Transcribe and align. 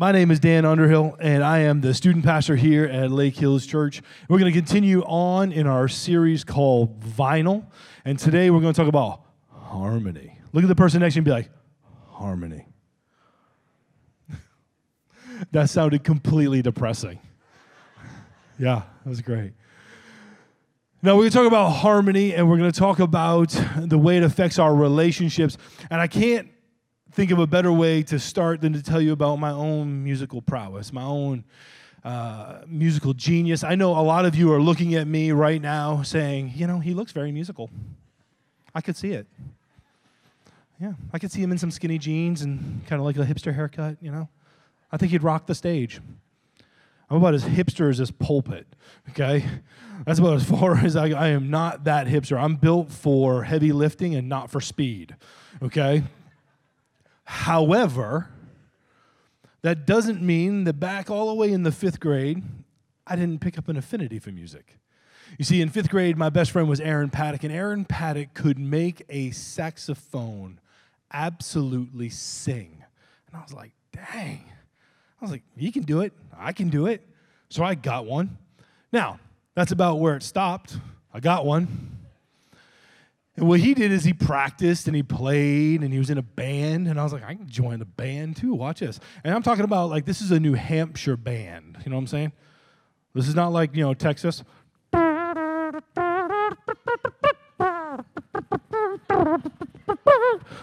My 0.00 0.12
name 0.12 0.30
is 0.30 0.38
Dan 0.38 0.64
Underhill, 0.64 1.16
and 1.18 1.42
I 1.42 1.58
am 1.58 1.80
the 1.80 1.92
student 1.92 2.24
pastor 2.24 2.54
here 2.54 2.84
at 2.84 3.10
Lake 3.10 3.36
Hills 3.36 3.66
Church. 3.66 4.00
We're 4.28 4.38
going 4.38 4.52
to 4.52 4.56
continue 4.56 5.02
on 5.02 5.50
in 5.50 5.66
our 5.66 5.88
series 5.88 6.44
called 6.44 7.00
Vinyl, 7.00 7.66
and 8.04 8.16
today 8.16 8.48
we're 8.50 8.60
going 8.60 8.72
to 8.72 8.80
talk 8.80 8.86
about 8.86 9.22
harmony. 9.50 10.38
Look 10.52 10.62
at 10.62 10.68
the 10.68 10.76
person 10.76 11.00
next 11.00 11.14
to 11.14 11.16
you 11.16 11.22
and 11.22 11.24
be 11.24 11.30
like, 11.32 11.50
harmony. 12.12 12.68
that 15.50 15.68
sounded 15.68 16.04
completely 16.04 16.62
depressing. 16.62 17.18
Yeah, 18.56 18.82
that 19.02 19.10
was 19.10 19.20
great. 19.20 19.54
Now, 21.02 21.16
we're 21.16 21.22
going 21.22 21.30
to 21.32 21.36
talk 21.38 21.46
about 21.48 21.70
harmony, 21.70 22.36
and 22.36 22.48
we're 22.48 22.58
going 22.58 22.70
to 22.70 22.78
talk 22.78 23.00
about 23.00 23.48
the 23.76 23.98
way 23.98 24.18
it 24.18 24.22
affects 24.22 24.60
our 24.60 24.72
relationships. 24.72 25.58
And 25.90 26.00
I 26.00 26.06
can't 26.06 26.48
think 27.12 27.30
of 27.30 27.38
a 27.38 27.46
better 27.46 27.72
way 27.72 28.02
to 28.04 28.18
start 28.18 28.60
than 28.60 28.72
to 28.72 28.82
tell 28.82 29.00
you 29.00 29.12
about 29.12 29.36
my 29.36 29.50
own 29.50 30.04
musical 30.04 30.42
prowess, 30.42 30.92
my 30.92 31.02
own 31.02 31.44
uh, 32.04 32.60
musical 32.66 33.12
genius. 33.12 33.64
I 33.64 33.74
know 33.74 33.98
a 33.98 34.02
lot 34.02 34.24
of 34.24 34.34
you 34.34 34.52
are 34.52 34.60
looking 34.60 34.94
at 34.94 35.06
me 35.06 35.32
right 35.32 35.60
now 35.60 36.02
saying, 36.02 36.52
you 36.54 36.66
know, 36.66 36.78
he 36.78 36.94
looks 36.94 37.12
very 37.12 37.32
musical. 37.32 37.70
I 38.74 38.80
could 38.80 38.96
see 38.96 39.12
it. 39.12 39.26
Yeah, 40.80 40.92
I 41.12 41.18
could 41.18 41.32
see 41.32 41.42
him 41.42 41.50
in 41.50 41.58
some 41.58 41.72
skinny 41.72 41.98
jeans 41.98 42.42
and 42.42 42.86
kind 42.86 43.00
of 43.00 43.06
like 43.06 43.16
a 43.16 43.24
hipster 43.24 43.52
haircut, 43.52 43.96
you 44.00 44.12
know. 44.12 44.28
I 44.92 44.96
think 44.96 45.10
he'd 45.12 45.22
rock 45.24 45.46
the 45.46 45.54
stage. 45.54 46.00
I'm 47.10 47.16
about 47.16 47.34
as 47.34 47.44
hipster 47.44 47.90
as 47.90 47.98
this 47.98 48.10
pulpit, 48.10 48.66
okay? 49.10 49.44
That's 50.04 50.18
about 50.18 50.34
as 50.34 50.44
far 50.44 50.76
as 50.84 50.94
I, 50.94 51.08
I 51.08 51.28
am 51.28 51.50
not 51.50 51.84
that 51.84 52.06
hipster. 52.06 52.40
I'm 52.40 52.56
built 52.56 52.90
for 52.92 53.44
heavy 53.44 53.72
lifting 53.72 54.14
and 54.14 54.28
not 54.28 54.50
for 54.50 54.60
speed, 54.60 55.16
okay? 55.62 56.04
However, 57.28 58.30
that 59.60 59.84
doesn't 59.84 60.22
mean 60.22 60.64
that 60.64 60.80
back 60.80 61.10
all 61.10 61.28
the 61.28 61.34
way 61.34 61.52
in 61.52 61.62
the 61.62 61.70
fifth 61.70 62.00
grade, 62.00 62.42
I 63.06 63.16
didn't 63.16 63.42
pick 63.42 63.58
up 63.58 63.68
an 63.68 63.76
affinity 63.76 64.18
for 64.18 64.30
music. 64.30 64.78
You 65.36 65.44
see, 65.44 65.60
in 65.60 65.68
fifth 65.68 65.90
grade, 65.90 66.16
my 66.16 66.30
best 66.30 66.50
friend 66.50 66.70
was 66.70 66.80
Aaron 66.80 67.10
Paddock, 67.10 67.44
and 67.44 67.52
Aaron 67.52 67.84
Paddock 67.84 68.32
could 68.32 68.58
make 68.58 69.04
a 69.10 69.30
saxophone 69.32 70.58
absolutely 71.12 72.08
sing. 72.08 72.82
And 73.26 73.36
I 73.36 73.42
was 73.42 73.52
like, 73.52 73.72
dang. 73.92 74.50
I 75.20 75.24
was 75.24 75.30
like, 75.30 75.42
he 75.54 75.70
can 75.70 75.82
do 75.82 76.00
it. 76.00 76.14
I 76.34 76.54
can 76.54 76.70
do 76.70 76.86
it. 76.86 77.06
So 77.50 77.62
I 77.62 77.74
got 77.74 78.06
one. 78.06 78.38
Now, 78.90 79.20
that's 79.54 79.72
about 79.72 80.00
where 80.00 80.16
it 80.16 80.22
stopped. 80.22 80.78
I 81.12 81.20
got 81.20 81.44
one. 81.44 81.97
And 83.38 83.48
what 83.48 83.60
he 83.60 83.72
did 83.72 83.92
is 83.92 84.02
he 84.02 84.12
practiced 84.12 84.88
and 84.88 84.96
he 84.96 85.04
played 85.04 85.82
and 85.82 85.92
he 85.92 86.00
was 86.00 86.10
in 86.10 86.18
a 86.18 86.22
band. 86.22 86.88
And 86.88 86.98
I 86.98 87.04
was 87.04 87.12
like, 87.12 87.22
I 87.22 87.36
can 87.36 87.48
join 87.48 87.78
the 87.78 87.84
band 87.84 88.36
too. 88.36 88.52
Watch 88.52 88.80
this. 88.80 88.98
And 89.22 89.32
I'm 89.32 89.44
talking 89.44 89.62
about 89.62 89.90
like 89.90 90.04
this 90.04 90.20
is 90.20 90.32
a 90.32 90.40
New 90.40 90.54
Hampshire 90.54 91.16
band. 91.16 91.78
You 91.84 91.90
know 91.90 91.96
what 91.96 92.00
I'm 92.00 92.08
saying? 92.08 92.32
This 93.14 93.28
is 93.28 93.36
not 93.36 93.52
like, 93.52 93.76
you 93.76 93.84
know, 93.84 93.94
Texas. 93.94 94.42
You 94.92 95.00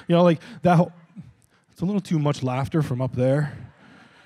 know, 0.09 0.23
like 0.23 0.42
that 0.62 0.76
whole, 0.76 0.92
it's 1.72 1.81
a 1.81 1.86
little 1.86 2.02
too 2.02 2.20
much 2.20 2.44
laughter 2.44 2.81
from 2.81 3.02
up 3.02 3.16
there. 3.16 3.58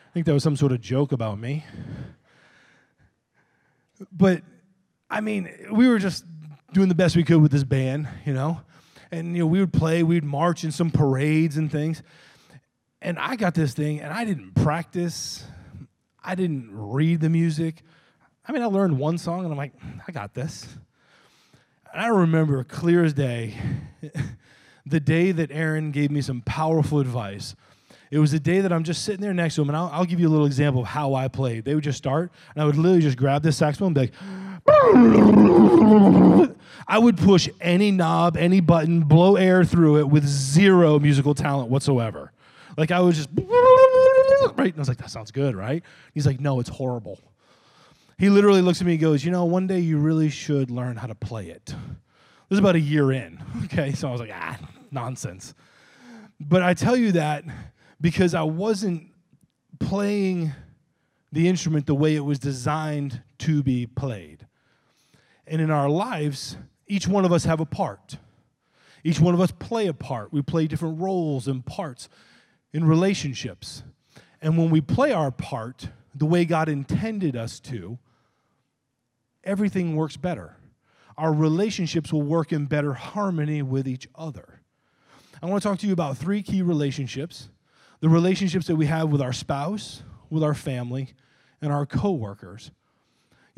I 0.10 0.12
think 0.12 0.26
that 0.26 0.34
was 0.34 0.42
some 0.42 0.56
sort 0.56 0.72
of 0.72 0.82
joke 0.82 1.12
about 1.12 1.38
me. 1.38 1.64
But 4.12 4.42
I 5.08 5.22
mean, 5.22 5.52
we 5.72 5.88
were 5.88 6.00
just 6.00 6.26
doing 6.74 6.90
the 6.90 6.96
best 6.96 7.16
we 7.16 7.24
could 7.24 7.42
with 7.42 7.52
this 7.52 7.64
band, 7.64 8.08
you 8.26 8.34
know. 8.34 8.62
And 9.12 9.36
you 9.36 9.44
know, 9.44 9.48
we 9.48 9.60
would 9.60 9.74
play, 9.74 10.04
we'd 10.04 10.24
march 10.24 10.64
in 10.64 10.72
some 10.72 10.92
parades 10.92 11.58
and 11.58 11.72
things. 11.72 12.04
And 13.02 13.18
I 13.18 13.36
got 13.36 13.54
this 13.54 13.74
thing, 13.74 14.02
and 14.02 14.14
I 14.14 14.26
didn't 14.26 14.54
practice. 14.56 15.44
I 16.24 16.36
didn't 16.36 16.70
read 16.72 17.22
the 17.22 17.30
music. 17.30 17.82
I 18.48 18.52
mean, 18.52 18.62
I 18.62 18.66
learned 18.66 18.98
one 18.98 19.18
song, 19.18 19.44
and 19.44 19.52
I'm 19.52 19.58
like, 19.58 19.74
I 20.08 20.12
got 20.12 20.34
this. 20.34 20.68
And 21.94 22.02
I 22.02 22.08
remember 22.08 22.64
clear 22.64 23.04
as 23.04 23.14
day 23.14 23.56
the 24.86 25.00
day 25.00 25.32
that 25.32 25.52
Aaron 25.52 25.92
gave 25.92 26.12
me 26.12 26.22
some 26.22 26.42
powerful 26.42 27.00
advice. 27.00 27.56
It 28.12 28.20
was 28.20 28.32
the 28.32 28.40
day 28.40 28.62
that 28.62 28.74
I'm 28.74 28.84
just 28.84 29.04
sitting 29.04 29.22
there 29.22 29.34
next 29.34 29.56
to 29.56 29.62
him, 29.62 29.70
and 29.70 29.78
I'll, 29.78 29.90
I'll, 29.94 30.06
give 30.06 30.20
you 30.20 30.28
a 30.28 30.32
little 30.32 30.48
example 30.48 30.82
of 30.82 30.88
how 30.88 31.14
I 31.14 31.28
played. 31.28 31.64
They 31.64 31.76
would 31.76 31.84
just 31.84 32.00
start, 32.00 32.32
and 32.56 32.62
I 32.62 32.66
would 32.66 32.76
literally 32.76 33.02
just 33.02 33.18
grab 33.18 33.44
this 33.44 33.58
saxophone 33.58 33.96
and 33.96 33.96
be 33.96 34.02
like, 34.02 34.14
I 36.90 36.98
would 36.98 37.18
push 37.18 37.48
any 37.62 37.92
knob, 37.92 38.36
any 38.36 38.62
button, 38.62 39.02
blow 39.02 39.36
air 39.36 39.64
through 39.64 40.00
it 40.00 40.10
with 40.10 40.26
zero 40.26 40.98
musical 40.98 41.36
talent 41.36 41.70
whatsoever. 41.70 42.32
Like 42.78 42.90
I 42.90 43.00
was 43.00 43.16
just 43.16 43.30
right, 43.38 44.74
and 44.74 44.76
I 44.76 44.80
was 44.80 44.88
like, 44.88 44.98
that 44.98 45.12
sounds 45.12 45.30
good, 45.30 45.56
right? 45.56 45.84
He's 46.16 46.26
like, 46.26 46.40
no, 46.40 46.60
it's 46.60 46.70
horrible. 46.70 47.20
He 48.18 48.30
literally 48.30 48.64
looks 48.64 48.82
at 48.82 48.88
me 48.88 48.94
and 48.94 49.02
goes, 49.02 49.24
you 49.24 49.30
know, 49.30 49.46
one 49.46 49.68
day 49.68 49.80
you 49.80 50.00
really 50.00 50.30
should 50.30 50.72
learn 50.72 50.98
how 50.98 51.06
to 51.06 51.14
play 51.14 51.50
it. 51.50 51.66
This 51.68 52.56
is 52.56 52.60
about 52.60 52.76
a 52.76 52.80
year 52.80 53.12
in. 53.12 53.42
Okay, 53.66 53.94
so 53.94 54.08
I 54.08 54.12
was 54.12 54.20
like, 54.20 54.32
ah, 54.34 54.58
nonsense. 54.90 55.54
But 56.40 56.64
I 56.64 56.74
tell 56.74 56.98
you 56.98 57.12
that 57.12 57.44
because 58.02 58.34
I 58.34 58.42
wasn't 58.42 59.12
playing 59.80 60.54
the 61.32 61.48
instrument 61.48 61.86
the 61.86 61.94
way 61.94 62.16
it 62.16 62.26
was 62.26 62.40
designed 62.40 63.22
to 63.40 63.62
be 63.62 63.86
played. 63.86 64.48
And 65.46 65.62
in 65.62 65.70
our 65.70 65.88
lives, 65.88 66.58
each 66.90 67.08
one 67.08 67.24
of 67.24 67.32
us 67.32 67.46
have 67.46 67.62
a 67.62 67.66
part. 67.66 68.18
Each 69.04 69.20
one 69.20 69.34
of 69.34 69.40
us 69.40 69.52
play 69.52 69.88
a 69.88 69.94
part. 69.94 70.34
We 70.34 70.42
play 70.42 70.68
different 70.68 71.00
roles 71.00 71.48
and 71.48 71.66
parts 71.66 72.10
in 72.74 72.84
relationships. 72.84 73.84
And 74.42 74.58
when 74.58 74.70
we 74.70 74.82
play 74.82 75.14
our 75.14 75.32
part 75.32 75.90
the 76.16 76.26
way 76.26 76.44
God 76.44 76.68
intended 76.68 77.36
us 77.36 77.60
to, 77.62 77.98
everything 79.44 79.96
works 79.96 80.18
better. 80.18 80.58
Our 81.18 81.32
relationships 81.34 82.12
will 82.12 82.24
work 82.24 82.52
in 82.52 82.66
better 82.66 82.94
harmony 82.94 83.62
with 83.62 83.88
each 83.88 84.08
other. 84.16 84.62
I 85.42 85.46
want 85.46 85.62
to 85.62 85.70
talk 85.70 85.80
to 85.80 85.88
you 85.88 85.94
about 85.94 86.18
three 86.18 86.42
key 86.42 86.62
relationships 86.62 87.50
the 88.02 88.08
relationships 88.08 88.68
that 88.68 88.78
we 88.78 88.86
have 88.86 89.10
with 89.10 89.22
our 89.22 89.34
spouse, 89.34 90.04
with 90.30 90.42
our 90.42 90.54
family, 90.54 91.14
and 91.62 91.70
our 91.70 91.86
coworkers. 91.86 92.72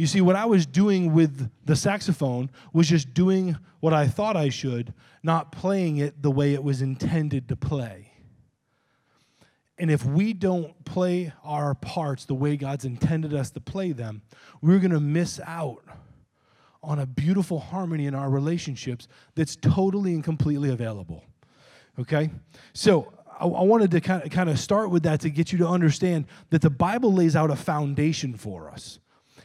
You 0.01 0.07
see, 0.07 0.19
what 0.19 0.35
I 0.35 0.45
was 0.45 0.66
doing 0.66 1.13
with 1.13 1.51
the 1.63 1.75
saxophone 1.75 2.50
was 2.73 2.89
just 2.89 3.13
doing 3.13 3.56
what 3.81 3.94
I 3.94 4.07
thought 4.07 4.35
I 4.35 4.50
should, 4.50 4.95
not 5.22 5.51
playing 5.51 5.97
it 5.97 6.23
the 6.23 6.31
way 6.31 6.56
it 6.56 6.63
was 6.63 6.81
intended 6.81 7.47
to 7.50 7.56
play. 7.56 8.11
And 9.78 9.91
if 9.91 10.03
we 10.03 10.34
don't 10.34 10.84
play 10.85 11.34
our 11.44 11.75
parts 11.75 12.25
the 12.25 12.34
way 12.34 12.57
God's 12.57 12.84
intended 12.84 13.35
us 13.35 13.51
to 13.51 13.61
play 13.61 13.91
them, 13.91 14.23
we're 14.59 14.79
going 14.79 14.90
to 14.90 15.00
miss 15.00 15.40
out 15.45 15.84
on 16.81 16.97
a 16.97 17.06
beautiful 17.06 17.59
harmony 17.59 18.07
in 18.07 18.16
our 18.16 18.31
relationships 18.31 19.07
that's 19.35 19.56
totally 19.56 20.16
and 20.16 20.23
completely 20.23 20.72
available. 20.72 21.23
Okay? 22.00 22.31
So, 22.73 23.13
I, 23.40 23.45
wanted 23.45 23.91
to 23.91 24.01
kind 24.01 24.23
of, 24.23 24.31
kind 24.31 24.50
of 24.50 24.59
start 24.59 24.90
with 24.90 25.03
that 25.03 25.19
to 25.19 25.29
get 25.29 25.51
you 25.51 25.59
to 25.59 25.67
understand 25.67 26.25
that 26.50 26.63
the 26.63 26.72
Bible 26.72 27.13
lays 27.13 27.35
out 27.35 27.51
a 27.51 27.56
foundation 27.56 28.34
for 28.34 28.72
us. 28.72 28.97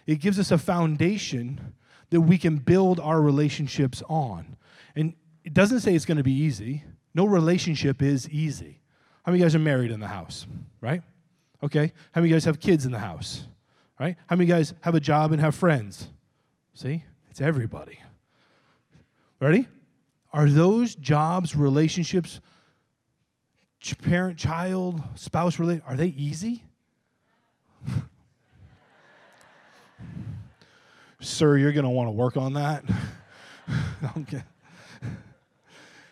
It 0.06 0.16
gives 0.16 0.38
us 0.38 0.50
a 0.50 0.58
foundation 0.58 1.74
that 2.10 2.20
we 2.20 2.38
can 2.38 2.56
build 2.58 3.00
our 3.00 3.20
relationships 3.20 4.02
on. 4.08 4.56
And 4.94 5.14
it 5.44 5.52
doesn't 5.52 5.80
say 5.80 5.94
it's 5.94 6.04
going 6.04 6.18
to 6.18 6.24
be 6.24 6.32
easy. 6.32 6.84
No 7.14 7.26
relationship 7.26 8.02
is 8.02 8.28
easy. 8.30 8.80
How 9.24 9.32
many 9.32 9.38
of 9.38 9.40
you 9.40 9.44
guys 9.46 9.54
are 9.56 9.64
married 9.64 9.90
in 9.90 10.00
the 10.00 10.06
house, 10.06 10.46
right? 10.80 11.02
Okay. 11.62 11.92
How 12.12 12.20
many 12.20 12.28
of 12.28 12.30
you 12.30 12.36
guys 12.36 12.44
have 12.44 12.60
kids 12.60 12.86
in 12.86 12.92
the 12.92 12.98
house, 12.98 13.44
right? 13.98 14.16
How 14.28 14.36
many 14.36 14.44
of 14.44 14.48
you 14.48 14.54
guys 14.54 14.74
have 14.82 14.94
a 14.94 15.00
job 15.00 15.32
and 15.32 15.40
have 15.40 15.54
friends? 15.54 16.08
See? 16.74 17.02
It's 17.30 17.40
everybody. 17.40 17.98
Ready? 19.40 19.66
Are 20.32 20.48
those 20.48 20.94
jobs, 20.94 21.56
relationships, 21.56 22.40
parent, 24.02 24.38
child, 24.38 25.02
spouse 25.14 25.58
related, 25.58 25.82
are 25.86 25.96
they 25.96 26.08
easy? 26.08 26.64
Sir, 31.20 31.56
you're 31.56 31.72
going 31.72 31.84
to 31.84 31.90
want 31.90 32.08
to 32.08 32.12
work 32.12 32.36
on 32.36 32.54
that. 32.54 32.84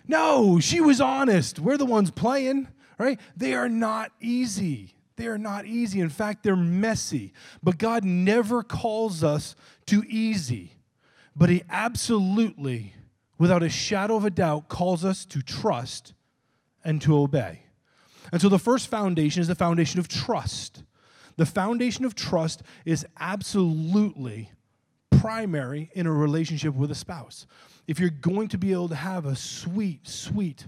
No, 0.06 0.60
she 0.60 0.80
was 0.80 1.00
honest. 1.00 1.58
We're 1.58 1.78
the 1.78 1.86
ones 1.86 2.10
playing, 2.10 2.68
right? 2.98 3.18
They 3.36 3.54
are 3.54 3.68
not 3.68 4.12
easy. 4.20 4.94
They 5.16 5.26
are 5.26 5.38
not 5.38 5.64
easy. 5.66 6.00
In 6.00 6.10
fact, 6.10 6.42
they're 6.42 6.56
messy. 6.56 7.32
But 7.62 7.78
God 7.78 8.04
never 8.04 8.62
calls 8.62 9.24
us 9.24 9.54
to 9.86 10.04
easy. 10.06 10.72
But 11.34 11.48
He 11.48 11.62
absolutely, 11.70 12.94
without 13.38 13.62
a 13.62 13.68
shadow 13.68 14.16
of 14.16 14.24
a 14.24 14.30
doubt, 14.30 14.68
calls 14.68 15.04
us 15.04 15.24
to 15.26 15.40
trust 15.40 16.12
and 16.84 17.00
to 17.02 17.16
obey. 17.16 17.60
And 18.30 18.42
so 18.42 18.48
the 18.48 18.58
first 18.58 18.88
foundation 18.88 19.40
is 19.40 19.48
the 19.48 19.54
foundation 19.54 20.00
of 20.00 20.08
trust. 20.08 20.82
The 21.36 21.46
foundation 21.46 22.04
of 22.04 22.14
trust 22.14 22.62
is 22.84 23.06
absolutely 23.18 24.50
primary 25.24 25.90
in 25.94 26.06
a 26.06 26.12
relationship 26.12 26.74
with 26.74 26.90
a 26.90 26.94
spouse. 26.94 27.46
If 27.86 27.98
you're 27.98 28.10
going 28.10 28.48
to 28.48 28.58
be 28.58 28.72
able 28.72 28.90
to 28.90 28.94
have 28.94 29.24
a 29.24 29.34
sweet, 29.34 30.06
sweet, 30.06 30.66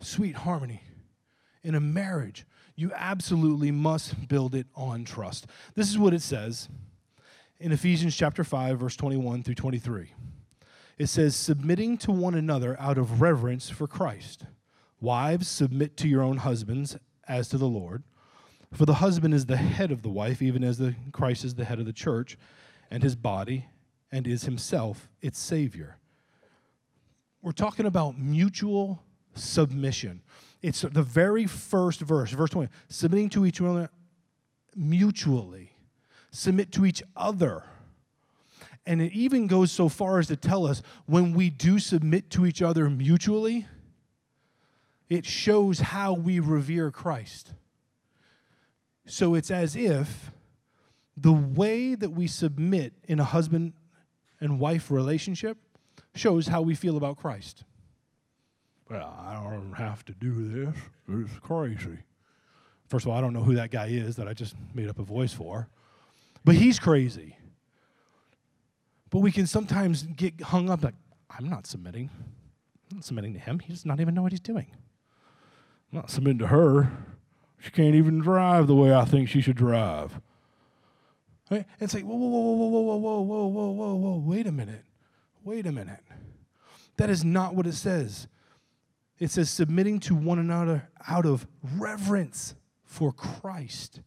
sweet 0.00 0.34
harmony 0.34 0.80
in 1.62 1.74
a 1.74 1.80
marriage, 1.80 2.46
You 2.78 2.92
absolutely 2.94 3.70
must 3.70 4.28
build 4.28 4.54
it 4.54 4.66
on 4.74 5.04
trust. 5.04 5.46
This 5.74 5.88
is 5.88 5.98
what 5.98 6.12
it 6.12 6.20
says 6.20 6.68
in 7.58 7.72
Ephesians 7.72 8.14
chapter 8.14 8.44
5 8.44 8.78
verse 8.78 8.96
21 8.96 9.42
through 9.42 9.54
23. 9.54 10.12
It 10.98 11.06
says 11.06 11.36
submitting 11.36 11.98
to 11.98 12.12
one 12.12 12.34
another 12.34 12.78
out 12.78 12.98
of 12.98 13.20
reverence 13.20 13.70
for 13.70 13.86
Christ. 13.86 14.44
Wives 15.00 15.48
submit 15.48 15.96
to 15.98 16.08
your 16.08 16.22
own 16.22 16.38
husbands 16.38 16.96
as 17.28 17.48
to 17.48 17.58
the 17.58 17.68
Lord. 17.68 18.04
For 18.72 18.84
the 18.84 18.94
husband 18.94 19.32
is 19.32 19.46
the 19.46 19.56
head 19.56 19.90
of 19.90 20.02
the 20.02 20.10
wife 20.10 20.42
even 20.42 20.64
as 20.64 20.76
the 20.78 20.94
Christ 21.12 21.44
is 21.44 21.54
the 21.54 21.64
head 21.64 21.78
of 21.78 21.86
the 21.86 21.92
church 21.92 22.36
and 22.90 23.02
his 23.02 23.16
body 23.16 23.66
and 24.12 24.26
is 24.26 24.44
himself 24.44 25.08
its 25.20 25.38
savior. 25.38 25.96
We're 27.42 27.52
talking 27.52 27.86
about 27.86 28.18
mutual 28.18 29.02
submission. 29.34 30.22
It's 30.62 30.80
the 30.80 31.02
very 31.02 31.46
first 31.46 32.00
verse, 32.00 32.30
verse 32.30 32.50
20. 32.50 32.70
Submitting 32.88 33.30
to 33.30 33.46
each 33.46 33.60
other 33.60 33.90
mutually. 34.74 35.72
Submit 36.30 36.72
to 36.72 36.84
each 36.84 37.02
other. 37.16 37.62
And 38.86 39.02
it 39.02 39.12
even 39.12 39.46
goes 39.46 39.72
so 39.72 39.88
far 39.88 40.18
as 40.18 40.28
to 40.28 40.36
tell 40.36 40.66
us 40.66 40.82
when 41.06 41.34
we 41.34 41.50
do 41.50 41.78
submit 41.78 42.30
to 42.30 42.46
each 42.46 42.62
other 42.62 42.88
mutually, 42.88 43.66
it 45.08 45.24
shows 45.24 45.80
how 45.80 46.14
we 46.14 46.40
revere 46.40 46.90
Christ. 46.90 47.52
So 49.06 49.34
it's 49.34 49.50
as 49.50 49.76
if 49.76 50.30
the 51.16 51.32
way 51.32 51.94
that 51.94 52.10
we 52.10 52.26
submit 52.26 52.92
in 53.08 53.18
a 53.20 53.24
husband 53.24 53.72
and 54.40 54.60
wife 54.60 54.90
relationship 54.90 55.56
shows 56.14 56.48
how 56.48 56.62
we 56.62 56.74
feel 56.74 56.96
about 56.96 57.16
Christ. 57.16 57.64
Well, 58.90 59.18
I 59.18 59.34
don't 59.34 59.72
have 59.72 60.04
to 60.04 60.12
do 60.12 60.48
this. 60.48 60.74
It's 61.08 61.38
crazy. 61.40 61.98
First 62.88 63.06
of 63.06 63.12
all, 63.12 63.18
I 63.18 63.20
don't 63.20 63.32
know 63.32 63.42
who 63.42 63.54
that 63.56 63.70
guy 63.70 63.86
is 63.86 64.16
that 64.16 64.28
I 64.28 64.34
just 64.34 64.54
made 64.74 64.88
up 64.88 64.98
a 64.98 65.02
voice 65.02 65.32
for, 65.32 65.68
but 66.44 66.54
he's 66.54 66.78
crazy. 66.78 67.36
But 69.10 69.20
we 69.20 69.32
can 69.32 69.46
sometimes 69.46 70.02
get 70.02 70.40
hung 70.40 70.70
up 70.70 70.84
like, 70.84 70.94
I'm 71.30 71.48
not 71.48 71.66
submitting. 71.66 72.10
I'm 72.90 72.98
not 72.98 73.04
submitting 73.04 73.32
to 73.34 73.40
him. 73.40 73.58
He 73.58 73.72
does 73.72 73.84
not 73.84 74.00
even 74.00 74.14
know 74.14 74.22
what 74.22 74.32
he's 74.32 74.40
doing. 74.40 74.66
I'm 75.92 76.00
not 76.00 76.10
submitting 76.10 76.38
to 76.38 76.48
her. 76.48 76.92
She 77.58 77.70
can't 77.70 77.94
even 77.94 78.20
drive 78.20 78.66
the 78.66 78.74
way 78.76 78.94
I 78.94 79.04
think 79.04 79.28
she 79.28 79.40
should 79.40 79.56
drive. 79.56 80.20
Right? 81.50 81.64
It's 81.80 81.94
like, 81.94 82.04
whoa 82.04 82.16
whoa, 82.16 82.28
whoa, 82.28 82.40
whoa, 82.40 82.80
whoa, 82.80 82.80
whoa, 82.80 82.98
whoa, 82.98 83.20
whoa, 83.20 83.46
whoa, 83.48 83.70
whoa, 83.70 83.94
whoa, 83.94 84.18
wait 84.18 84.46
a 84.46 84.52
minute. 84.52 84.84
Wait 85.44 85.66
a 85.66 85.72
minute. 85.72 86.00
That 86.96 87.10
is 87.10 87.24
not 87.24 87.54
what 87.54 87.66
it 87.66 87.74
says. 87.74 88.26
It 89.18 89.30
says 89.30 89.48
submitting 89.48 90.00
to 90.00 90.14
one 90.14 90.38
another 90.38 90.88
out 91.08 91.24
of 91.24 91.46
reverence 91.76 92.54
for 92.84 93.12
Christ. 93.12 94.00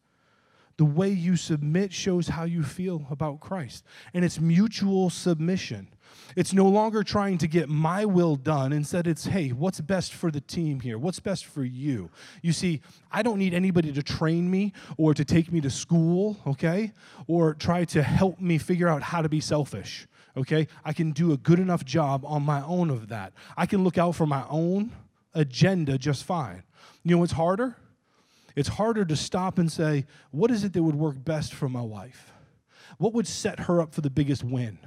The 0.77 0.85
way 0.85 1.09
you 1.09 1.35
submit 1.35 1.91
shows 1.93 2.29
how 2.29 2.43
you 2.43 2.63
feel 2.63 3.05
about 3.09 3.39
Christ. 3.39 3.83
And 4.13 4.23
it's 4.23 4.39
mutual 4.39 5.09
submission. 5.09 5.89
It's 6.35 6.53
no 6.53 6.65
longer 6.67 7.03
trying 7.03 7.37
to 7.39 7.47
get 7.47 7.69
my 7.69 8.05
will 8.05 8.35
done. 8.35 8.71
Instead, 8.71 9.07
it's, 9.07 9.25
hey, 9.25 9.49
what's 9.49 9.81
best 9.81 10.13
for 10.13 10.31
the 10.31 10.41
team 10.41 10.79
here? 10.79 10.97
What's 10.97 11.19
best 11.19 11.45
for 11.45 11.63
you? 11.63 12.09
You 12.41 12.53
see, 12.53 12.81
I 13.11 13.23
don't 13.23 13.39
need 13.39 13.53
anybody 13.53 13.91
to 13.93 14.03
train 14.03 14.49
me 14.49 14.73
or 14.97 15.13
to 15.13 15.25
take 15.25 15.51
me 15.51 15.61
to 15.61 15.69
school, 15.69 16.37
okay? 16.45 16.91
Or 17.27 17.53
try 17.53 17.85
to 17.85 18.03
help 18.03 18.39
me 18.39 18.57
figure 18.57 18.87
out 18.87 19.01
how 19.01 19.21
to 19.21 19.29
be 19.29 19.39
selfish, 19.39 20.07
okay? 20.37 20.67
I 20.85 20.93
can 20.93 21.11
do 21.11 21.31
a 21.31 21.37
good 21.37 21.59
enough 21.59 21.83
job 21.83 22.23
on 22.25 22.43
my 22.43 22.63
own 22.63 22.89
of 22.89 23.09
that. 23.09 23.33
I 23.57 23.65
can 23.65 23.83
look 23.83 23.97
out 23.97 24.15
for 24.15 24.25
my 24.25 24.45
own 24.49 24.91
agenda 25.33 25.97
just 25.97 26.23
fine. 26.23 26.63
You 27.03 27.15
know 27.15 27.19
what's 27.19 27.33
harder? 27.33 27.75
It's 28.55 28.69
harder 28.69 29.05
to 29.05 29.15
stop 29.15 29.57
and 29.57 29.71
say, 29.71 30.05
what 30.31 30.51
is 30.51 30.63
it 30.63 30.73
that 30.73 30.83
would 30.83 30.95
work 30.95 31.23
best 31.23 31.53
for 31.53 31.69
my 31.69 31.81
wife? 31.81 32.31
What 32.97 33.13
would 33.13 33.27
set 33.27 33.61
her 33.61 33.81
up 33.81 33.93
for 33.93 34.01
the 34.01 34.09
biggest 34.09 34.43
win? 34.43 34.79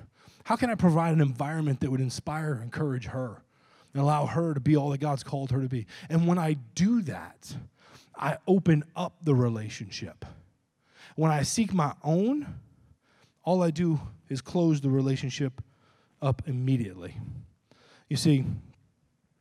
How 0.44 0.56
can 0.56 0.70
I 0.70 0.74
provide 0.74 1.12
an 1.12 1.20
environment 1.20 1.80
that 1.80 1.90
would 1.90 2.00
inspire, 2.00 2.60
encourage 2.62 3.06
her, 3.06 3.42
and 3.92 4.02
allow 4.02 4.26
her 4.26 4.54
to 4.54 4.60
be 4.60 4.76
all 4.76 4.90
that 4.90 4.98
God's 4.98 5.22
called 5.22 5.50
her 5.50 5.60
to 5.60 5.68
be? 5.68 5.86
And 6.08 6.26
when 6.26 6.38
I 6.38 6.54
do 6.74 7.02
that, 7.02 7.54
I 8.16 8.38
open 8.46 8.84
up 8.96 9.16
the 9.22 9.34
relationship. 9.34 10.24
When 11.16 11.30
I 11.30 11.42
seek 11.42 11.72
my 11.72 11.94
own, 12.02 12.46
all 13.44 13.62
I 13.62 13.70
do 13.70 14.00
is 14.28 14.40
close 14.40 14.80
the 14.80 14.90
relationship 14.90 15.62
up 16.20 16.42
immediately. 16.46 17.16
You 18.08 18.16
see, 18.16 18.44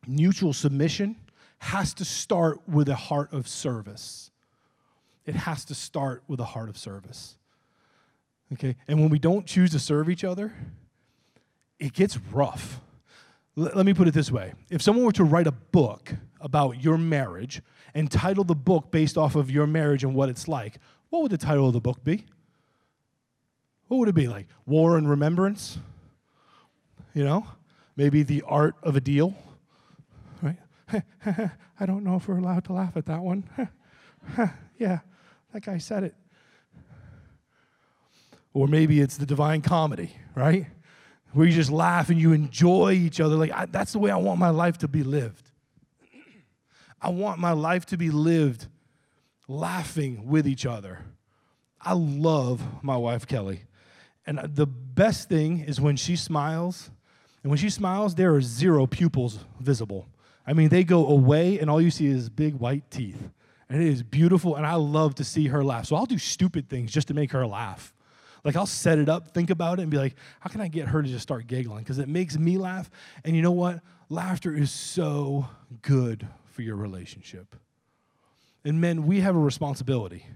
mutual 0.06 0.52
submission 0.52 1.16
has 1.58 1.94
to 1.94 2.04
start 2.04 2.60
with 2.68 2.88
a 2.88 2.94
heart 2.94 3.32
of 3.32 3.46
service. 3.46 4.30
It 5.24 5.36
has 5.36 5.64
to 5.66 5.74
start 5.74 6.24
with 6.26 6.40
a 6.40 6.44
heart 6.44 6.68
of 6.68 6.76
service. 6.76 7.36
Okay? 8.52 8.76
And 8.88 9.00
when 9.00 9.10
we 9.10 9.18
don't 9.18 9.46
choose 9.46 9.70
to 9.70 9.78
serve 9.78 10.10
each 10.10 10.24
other, 10.24 10.52
it 11.82 11.92
gets 11.92 12.16
rough. 12.30 12.80
L- 13.58 13.70
let 13.74 13.84
me 13.84 13.92
put 13.92 14.08
it 14.08 14.14
this 14.14 14.30
way 14.30 14.54
if 14.70 14.80
someone 14.80 15.04
were 15.04 15.12
to 15.12 15.24
write 15.24 15.46
a 15.46 15.52
book 15.52 16.14
about 16.40 16.82
your 16.82 16.96
marriage 16.96 17.60
and 17.94 18.10
title 18.10 18.44
the 18.44 18.54
book 18.54 18.90
based 18.90 19.18
off 19.18 19.34
of 19.34 19.50
your 19.50 19.66
marriage 19.66 20.04
and 20.04 20.14
what 20.14 20.28
it's 20.28 20.48
like, 20.48 20.78
what 21.10 21.22
would 21.22 21.32
the 21.32 21.38
title 21.38 21.66
of 21.66 21.72
the 21.72 21.80
book 21.80 22.02
be? 22.04 22.24
What 23.88 23.98
would 23.98 24.08
it 24.08 24.14
be? 24.14 24.28
Like 24.28 24.46
War 24.64 24.96
and 24.96 25.10
Remembrance? 25.10 25.78
You 27.14 27.24
know? 27.24 27.46
Maybe 27.96 28.22
The 28.22 28.42
Art 28.46 28.74
of 28.82 28.96
a 28.96 29.00
Deal? 29.00 29.34
Right? 30.40 30.56
I 31.80 31.84
don't 31.84 32.04
know 32.04 32.16
if 32.16 32.28
we're 32.28 32.38
allowed 32.38 32.64
to 32.64 32.72
laugh 32.72 32.96
at 32.96 33.06
that 33.06 33.20
one. 33.20 33.44
yeah, 34.78 35.00
that 35.52 35.64
guy 35.64 35.78
said 35.78 36.04
it. 36.04 36.14
Or 38.54 38.66
maybe 38.68 39.00
it's 39.00 39.16
the 39.16 39.26
divine 39.26 39.62
comedy, 39.62 40.16
right? 40.34 40.66
Where 41.32 41.46
you 41.46 41.52
just 41.52 41.70
laugh 41.70 42.10
and 42.10 42.20
you 42.20 42.32
enjoy 42.32 42.92
each 42.92 43.20
other. 43.20 43.36
Like, 43.36 43.52
I, 43.52 43.66
that's 43.66 43.92
the 43.92 43.98
way 43.98 44.10
I 44.10 44.16
want 44.16 44.38
my 44.38 44.50
life 44.50 44.78
to 44.78 44.88
be 44.88 45.02
lived. 45.02 45.50
I 47.00 47.08
want 47.08 47.40
my 47.40 47.52
life 47.52 47.86
to 47.86 47.96
be 47.96 48.10
lived 48.10 48.66
laughing 49.48 50.26
with 50.26 50.46
each 50.46 50.66
other. 50.66 51.00
I 51.80 51.94
love 51.94 52.62
my 52.82 52.96
wife, 52.96 53.26
Kelly. 53.26 53.62
And 54.26 54.38
the 54.38 54.66
best 54.66 55.28
thing 55.28 55.60
is 55.60 55.80
when 55.80 55.96
she 55.96 56.14
smiles, 56.14 56.90
and 57.42 57.50
when 57.50 57.58
she 57.58 57.70
smiles, 57.70 58.14
there 58.14 58.34
are 58.34 58.40
zero 58.40 58.86
pupils 58.86 59.40
visible. 59.58 60.06
I 60.46 60.52
mean, 60.52 60.68
they 60.68 60.84
go 60.84 61.08
away, 61.08 61.58
and 61.58 61.68
all 61.68 61.80
you 61.80 61.90
see 61.90 62.06
is 62.06 62.28
big 62.28 62.54
white 62.54 62.88
teeth. 62.90 63.30
And 63.68 63.82
it 63.82 63.88
is 63.88 64.02
beautiful, 64.02 64.54
and 64.54 64.66
I 64.66 64.74
love 64.74 65.16
to 65.16 65.24
see 65.24 65.48
her 65.48 65.64
laugh. 65.64 65.86
So 65.86 65.96
I'll 65.96 66.06
do 66.06 66.18
stupid 66.18 66.68
things 66.68 66.92
just 66.92 67.08
to 67.08 67.14
make 67.14 67.32
her 67.32 67.46
laugh. 67.46 67.92
Like 68.44 68.56
I'll 68.56 68.66
set 68.66 68.98
it 68.98 69.08
up, 69.08 69.32
think 69.32 69.50
about 69.50 69.78
it, 69.78 69.82
and 69.82 69.90
be 69.90 69.98
like, 69.98 70.16
how 70.40 70.50
can 70.50 70.60
I 70.60 70.68
get 70.68 70.88
her 70.88 71.02
to 71.02 71.08
just 71.08 71.22
start 71.22 71.46
giggling? 71.46 71.84
Because 71.84 71.98
it 71.98 72.08
makes 72.08 72.36
me 72.36 72.58
laugh. 72.58 72.90
And 73.24 73.36
you 73.36 73.42
know 73.42 73.52
what? 73.52 73.80
Laughter 74.08 74.54
is 74.54 74.70
so 74.70 75.46
good 75.82 76.26
for 76.50 76.62
your 76.62 76.76
relationship. 76.76 77.54
And 78.64 78.80
men, 78.80 79.06
we 79.06 79.20
have 79.20 79.36
a 79.36 79.40
responsibility. 79.40 80.26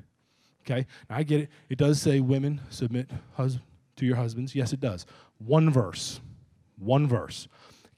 Okay? 0.64 0.86
Now 1.08 1.16
I 1.16 1.22
get 1.22 1.42
it. 1.42 1.48
It 1.68 1.78
does 1.78 2.00
say 2.00 2.20
women 2.20 2.60
submit 2.70 3.10
hus- 3.34 3.58
to 3.96 4.06
your 4.06 4.16
husbands. 4.16 4.54
Yes, 4.54 4.72
it 4.72 4.80
does. 4.80 5.06
One 5.38 5.70
verse. 5.70 6.20
One 6.78 7.06
verse. 7.06 7.48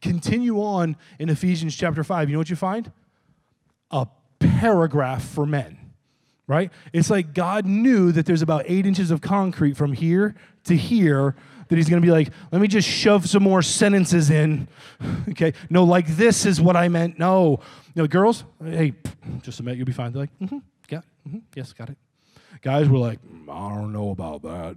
Continue 0.01 0.59
on 0.61 0.97
in 1.19 1.29
Ephesians 1.29 1.75
chapter 1.75 2.05
5. 2.05 2.29
You 2.29 2.35
know 2.35 2.39
what 2.39 2.51
you 2.51 2.57
find? 2.57 2.93
A 3.91 4.07
paragraph 4.39 5.25
for 5.25 5.47
men, 5.47 5.79
right? 6.49 6.73
It's 6.93 7.11
like 7.11 7.35
God 7.35 7.67
knew 7.67 8.11
that 8.11 8.27
there's 8.27 8.43
about 8.43 8.65
eight 8.67 8.87
inches 8.87 9.13
of 9.13 9.21
concrete 9.21 9.77
from 9.77 9.93
here 9.93 10.35
to 10.65 10.75
here 10.75 11.37
that 11.69 11.77
he's 11.77 11.89
going 11.89 12.01
to 12.01 12.07
be 12.07 12.11
like, 12.11 12.31
let 12.51 12.61
me 12.63 12.67
just 12.67 12.89
shove 12.89 13.29
some 13.29 13.43
more 13.43 13.61
sentences 13.61 14.31
in. 14.31 14.67
okay, 15.29 15.53
no, 15.71 15.85
like 15.85 16.07
this 16.09 16.47
is 16.47 16.61
what 16.61 16.77
I 16.77 16.89
meant. 16.89 17.19
No, 17.19 17.61
no, 17.95 18.07
girls, 18.07 18.45
hey, 18.65 18.95
just 19.43 19.61
admit 19.61 19.77
you'll 19.77 19.87
be 19.87 19.93
fine. 19.93 20.11
They're 20.11 20.23
like, 20.23 20.39
mm-hmm, 20.41 20.59
yeah, 20.89 21.03
mm-hmm, 21.29 21.39
yes, 21.55 21.73
got 21.75 21.91
it. 21.91 21.99
Guys 22.63 22.89
were 22.89 22.99
like, 22.99 23.21
I 23.49 23.69
don't 23.69 23.93
know 23.93 24.11
about 24.11 24.43
that. 24.43 24.77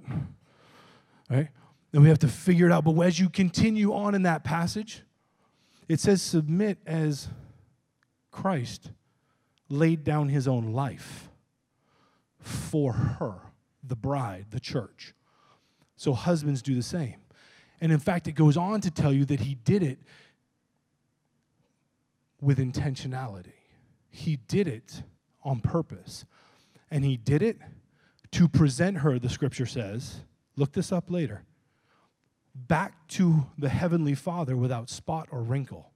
Right? 1.29 1.47
And 1.93 2.03
we 2.03 2.09
have 2.09 2.19
to 2.19 2.27
figure 2.27 2.67
it 2.67 2.71
out. 2.71 2.83
But 2.83 2.99
as 2.99 3.19
you 3.19 3.29
continue 3.29 3.93
on 3.93 4.13
in 4.13 4.23
that 4.23 4.43
passage, 4.43 5.01
it 5.87 5.99
says, 5.99 6.21
submit 6.21 6.77
as 6.85 7.29
Christ 8.29 8.91
laid 9.67 10.03
down 10.03 10.29
his 10.29 10.47
own 10.47 10.73
life 10.73 11.30
for 12.41 12.93
her, 12.93 13.35
the 13.83 13.95
bride, 13.95 14.47
the 14.51 14.59
church. 14.59 15.13
So 15.95 16.13
husbands 16.13 16.61
do 16.61 16.75
the 16.75 16.83
same. 16.83 17.15
And 17.79 17.91
in 17.91 17.99
fact, 17.99 18.27
it 18.27 18.33
goes 18.33 18.57
on 18.57 18.81
to 18.81 18.91
tell 18.91 19.13
you 19.13 19.25
that 19.25 19.41
he 19.41 19.55
did 19.55 19.83
it 19.83 19.99
with 22.39 22.57
intentionality. 22.57 23.53
He 24.09 24.35
did 24.35 24.67
it 24.67 25.03
on 25.43 25.61
purpose. 25.61 26.25
And 26.89 27.05
he 27.05 27.17
did 27.17 27.41
it 27.41 27.57
to 28.31 28.47
present 28.47 28.97
her, 28.97 29.19
the 29.19 29.29
scripture 29.29 29.65
says. 29.65 30.21
Look 30.55 30.73
this 30.73 30.91
up 30.91 31.09
later 31.09 31.43
back 32.55 33.07
to 33.09 33.47
the 33.57 33.69
Heavenly 33.69 34.15
Father 34.15 34.55
without 34.57 34.89
spot 34.89 35.27
or 35.31 35.41
wrinkle. 35.41 35.91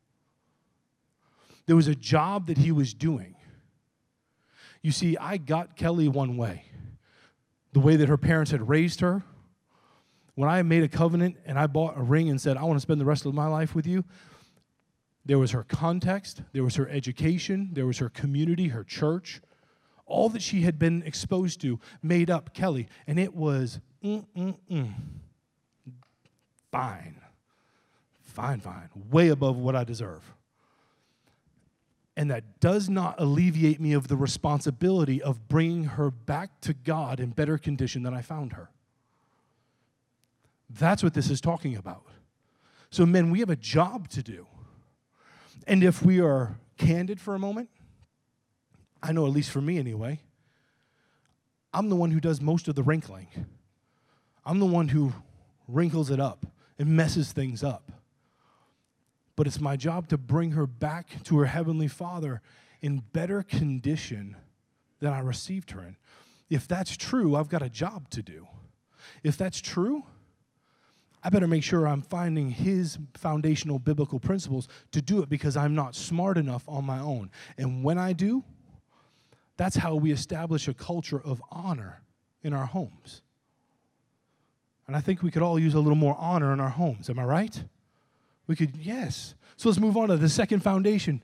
There 1.65 1.75
was 1.75 1.87
a 1.87 1.95
job 1.95 2.47
that 2.47 2.59
he 2.59 2.71
was 2.71 2.93
doing. 2.93 3.35
You 4.85 4.91
see, 4.91 5.17
I 5.17 5.37
got 5.37 5.75
Kelly 5.75 6.07
one 6.07 6.37
way 6.37 6.65
the 7.73 7.79
way 7.79 7.95
that 7.95 8.07
her 8.07 8.17
parents 8.17 8.51
had 8.51 8.69
raised 8.69 8.99
her. 8.99 9.23
When 10.35 10.47
I 10.47 10.61
made 10.61 10.83
a 10.83 10.87
covenant 10.87 11.37
and 11.43 11.57
I 11.57 11.65
bought 11.65 11.97
a 11.97 12.03
ring 12.03 12.29
and 12.29 12.39
said, 12.39 12.55
I 12.55 12.61
want 12.65 12.75
to 12.75 12.81
spend 12.81 13.01
the 13.01 13.05
rest 13.05 13.25
of 13.25 13.33
my 13.33 13.47
life 13.47 13.73
with 13.73 13.87
you, 13.87 14.05
there 15.25 15.39
was 15.39 15.49
her 15.51 15.63
context, 15.63 16.43
there 16.53 16.63
was 16.63 16.75
her 16.75 16.87
education, 16.87 17.71
there 17.73 17.87
was 17.87 17.97
her 17.97 18.09
community, 18.09 18.67
her 18.67 18.83
church. 18.83 19.41
All 20.05 20.29
that 20.29 20.43
she 20.43 20.61
had 20.61 20.77
been 20.77 21.01
exposed 21.01 21.61
to 21.61 21.79
made 22.03 22.29
up 22.29 22.53
Kelly, 22.53 22.87
and 23.07 23.19
it 23.19 23.33
was 23.33 23.79
mm-mm-mm. 24.03 24.93
fine. 26.71 27.21
Fine, 28.21 28.59
fine. 28.59 28.89
Way 29.09 29.29
above 29.29 29.57
what 29.57 29.75
I 29.75 29.83
deserve. 29.83 30.21
And 32.17 32.31
that 32.31 32.59
does 32.59 32.89
not 32.89 33.15
alleviate 33.19 33.81
me 33.81 33.93
of 33.93 34.07
the 34.07 34.15
responsibility 34.15 35.21
of 35.21 35.47
bringing 35.47 35.83
her 35.83 36.09
back 36.09 36.61
to 36.61 36.73
God 36.73 37.19
in 37.19 37.31
better 37.31 37.57
condition 37.57 38.03
than 38.03 38.13
I 38.13 38.21
found 38.21 38.53
her. 38.53 38.69
That's 40.69 41.03
what 41.03 41.13
this 41.13 41.29
is 41.29 41.41
talking 41.41 41.75
about. 41.75 42.03
So, 42.89 43.05
men, 43.05 43.31
we 43.31 43.39
have 43.39 43.49
a 43.49 43.55
job 43.55 44.07
to 44.09 44.23
do. 44.23 44.47
And 45.67 45.83
if 45.83 46.03
we 46.03 46.21
are 46.21 46.57
candid 46.77 47.19
for 47.19 47.35
a 47.35 47.39
moment, 47.39 47.69
I 49.03 49.11
know, 49.11 49.25
at 49.25 49.31
least 49.31 49.51
for 49.51 49.61
me 49.61 49.77
anyway, 49.77 50.21
I'm 51.73 51.89
the 51.89 51.95
one 51.95 52.11
who 52.11 52.19
does 52.19 52.39
most 52.39 52.67
of 52.67 52.75
the 52.75 52.83
wrinkling. 52.83 53.27
I'm 54.45 54.59
the 54.59 54.65
one 54.65 54.87
who 54.87 55.13
wrinkles 55.67 56.09
it 56.09 56.19
up 56.19 56.45
and 56.79 56.89
messes 56.89 57.31
things 57.31 57.63
up. 57.63 57.91
But 59.35 59.47
it's 59.47 59.59
my 59.59 59.75
job 59.75 60.07
to 60.09 60.17
bring 60.17 60.51
her 60.51 60.65
back 60.67 61.23
to 61.25 61.37
her 61.39 61.45
Heavenly 61.45 61.87
Father 61.87 62.41
in 62.81 63.03
better 63.13 63.43
condition 63.43 64.35
than 64.99 65.13
I 65.13 65.19
received 65.19 65.71
her 65.71 65.81
in. 65.81 65.97
If 66.49 66.67
that's 66.67 66.95
true, 66.95 67.35
I've 67.35 67.49
got 67.49 67.61
a 67.61 67.69
job 67.69 68.09
to 68.11 68.21
do. 68.21 68.47
If 69.23 69.37
that's 69.37 69.59
true, 69.59 70.03
I 71.23 71.29
better 71.29 71.47
make 71.47 71.63
sure 71.63 71.87
I'm 71.87 72.03
finding 72.03 72.51
his 72.51 72.99
foundational 73.15 73.79
biblical 73.79 74.19
principles 74.19 74.67
to 74.91 75.01
do 75.01 75.23
it 75.23 75.29
because 75.29 75.57
I'm 75.57 75.73
not 75.73 75.95
smart 75.95 76.37
enough 76.37 76.63
on 76.67 76.85
my 76.85 76.99
own. 76.99 77.31
And 77.57 77.83
when 77.83 77.97
I 77.97 78.13
do, 78.13 78.43
that's 79.57 79.75
how 79.75 79.95
we 79.95 80.11
establish 80.11 80.67
a 80.67 80.73
culture 80.73 81.19
of 81.19 81.41
honor 81.51 82.03
in 82.43 82.53
our 82.53 82.67
homes. 82.67 83.23
And 84.85 84.95
I 84.95 85.01
think 85.01 85.23
we 85.23 85.31
could 85.31 85.41
all 85.41 85.57
use 85.57 85.73
a 85.73 85.79
little 85.79 85.95
more 85.95 86.15
honor 86.19 86.53
in 86.53 86.59
our 86.59 86.69
homes. 86.69 87.09
Am 87.09 87.17
I 87.17 87.23
right? 87.23 87.63
We 88.47 88.55
could, 88.55 88.75
yes. 88.77 89.35
So 89.57 89.69
let's 89.69 89.79
move 89.79 89.97
on 89.97 90.09
to 90.09 90.17
the 90.17 90.29
second 90.29 90.61
foundation 90.61 91.23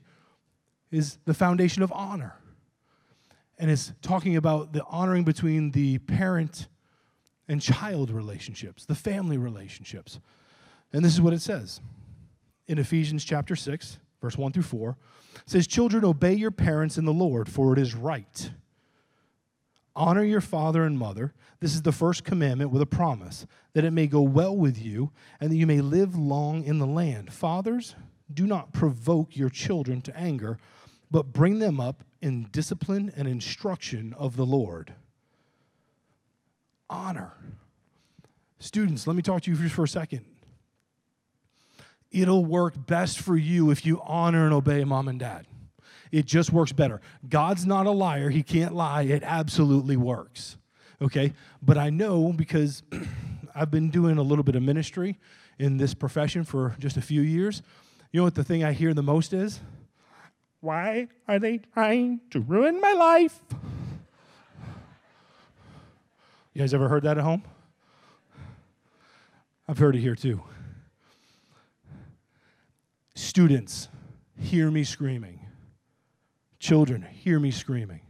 is 0.90 1.18
the 1.24 1.34
foundation 1.34 1.82
of 1.82 1.90
honor. 1.92 2.34
And 3.58 3.70
it's 3.70 3.92
talking 4.02 4.36
about 4.36 4.72
the 4.72 4.84
honoring 4.84 5.24
between 5.24 5.70
the 5.70 5.98
parent 5.98 6.68
and 7.48 7.60
child 7.60 8.10
relationships, 8.10 8.84
the 8.84 8.94
family 8.94 9.38
relationships. 9.38 10.20
And 10.92 11.04
this 11.04 11.12
is 11.12 11.20
what 11.20 11.32
it 11.32 11.40
says 11.40 11.80
in 12.66 12.78
Ephesians 12.78 13.24
chapter 13.24 13.56
6, 13.56 13.98
verse 14.20 14.36
1 14.36 14.52
through 14.52 14.62
4. 14.62 14.96
It 15.34 15.40
says, 15.46 15.66
Children, 15.66 16.04
obey 16.04 16.34
your 16.34 16.50
parents 16.50 16.98
in 16.98 17.04
the 17.04 17.12
Lord, 17.12 17.48
for 17.48 17.72
it 17.72 17.78
is 17.78 17.94
right. 17.94 18.50
Honor 19.94 20.24
your 20.24 20.40
father 20.40 20.84
and 20.84 20.98
mother. 20.98 21.34
This 21.60 21.74
is 21.74 21.82
the 21.82 21.92
first 21.92 22.24
commandment 22.24 22.70
with 22.70 22.82
a 22.82 22.86
promise, 22.86 23.46
that 23.74 23.84
it 23.84 23.90
may 23.92 24.06
go 24.06 24.22
well 24.22 24.56
with 24.56 24.82
you 24.82 25.12
and 25.40 25.50
that 25.50 25.56
you 25.56 25.66
may 25.66 25.80
live 25.80 26.16
long 26.16 26.64
in 26.64 26.78
the 26.78 26.86
land. 26.86 27.32
Fathers, 27.32 27.94
do 28.32 28.46
not 28.46 28.72
provoke 28.72 29.36
your 29.36 29.50
children 29.50 30.00
to 30.02 30.16
anger, 30.16 30.58
but 31.10 31.32
bring 31.32 31.58
them 31.58 31.78
up 31.78 32.04
in 32.20 32.48
discipline 32.50 33.12
and 33.16 33.28
instruction 33.28 34.14
of 34.16 34.36
the 34.36 34.46
Lord 34.46 34.94
honor. 36.92 37.32
Students, 38.58 39.06
let 39.06 39.16
me 39.16 39.22
talk 39.22 39.42
to 39.42 39.50
you 39.50 39.68
for 39.68 39.84
a 39.84 39.88
second. 39.88 40.24
It'll 42.12 42.44
work 42.44 42.86
best 42.86 43.18
for 43.18 43.36
you 43.36 43.70
if 43.70 43.84
you 43.84 44.00
honor 44.04 44.44
and 44.44 44.52
obey 44.52 44.84
mom 44.84 45.08
and 45.08 45.18
dad. 45.18 45.46
It 46.12 46.26
just 46.26 46.52
works 46.52 46.72
better. 46.72 47.00
God's 47.28 47.66
not 47.66 47.86
a 47.86 47.90
liar, 47.90 48.28
He 48.28 48.42
can't 48.42 48.74
lie. 48.74 49.02
It 49.02 49.22
absolutely 49.24 49.96
works. 49.96 50.58
Okay? 51.00 51.32
But 51.62 51.78
I 51.78 51.90
know 51.90 52.32
because 52.32 52.82
I've 53.54 53.70
been 53.70 53.90
doing 53.90 54.18
a 54.18 54.22
little 54.22 54.44
bit 54.44 54.54
of 54.54 54.62
ministry 54.62 55.18
in 55.58 55.78
this 55.78 55.94
profession 55.94 56.44
for 56.44 56.76
just 56.78 56.96
a 56.96 57.02
few 57.02 57.22
years. 57.22 57.62
You 58.12 58.20
know 58.20 58.24
what 58.24 58.34
the 58.34 58.44
thing 58.44 58.62
I 58.62 58.72
hear 58.72 58.92
the 58.92 59.02
most 59.02 59.32
is? 59.32 59.60
Why 60.60 61.08
are 61.26 61.38
they 61.38 61.58
trying 61.58 62.20
to 62.30 62.40
ruin 62.40 62.80
my 62.80 62.92
life? 62.92 63.40
You 66.54 66.60
guys 66.60 66.74
ever 66.74 66.88
heard 66.88 67.04
that 67.04 67.16
at 67.16 67.24
home? 67.24 67.42
I've 69.66 69.78
heard 69.78 69.96
it 69.96 70.00
here 70.00 70.14
too. 70.14 70.42
Students, 73.14 73.88
hear 74.38 74.70
me 74.70 74.84
screaming. 74.84 75.41
Children, 76.62 77.02
hear 77.10 77.40
me 77.40 77.50
screaming. 77.50 78.02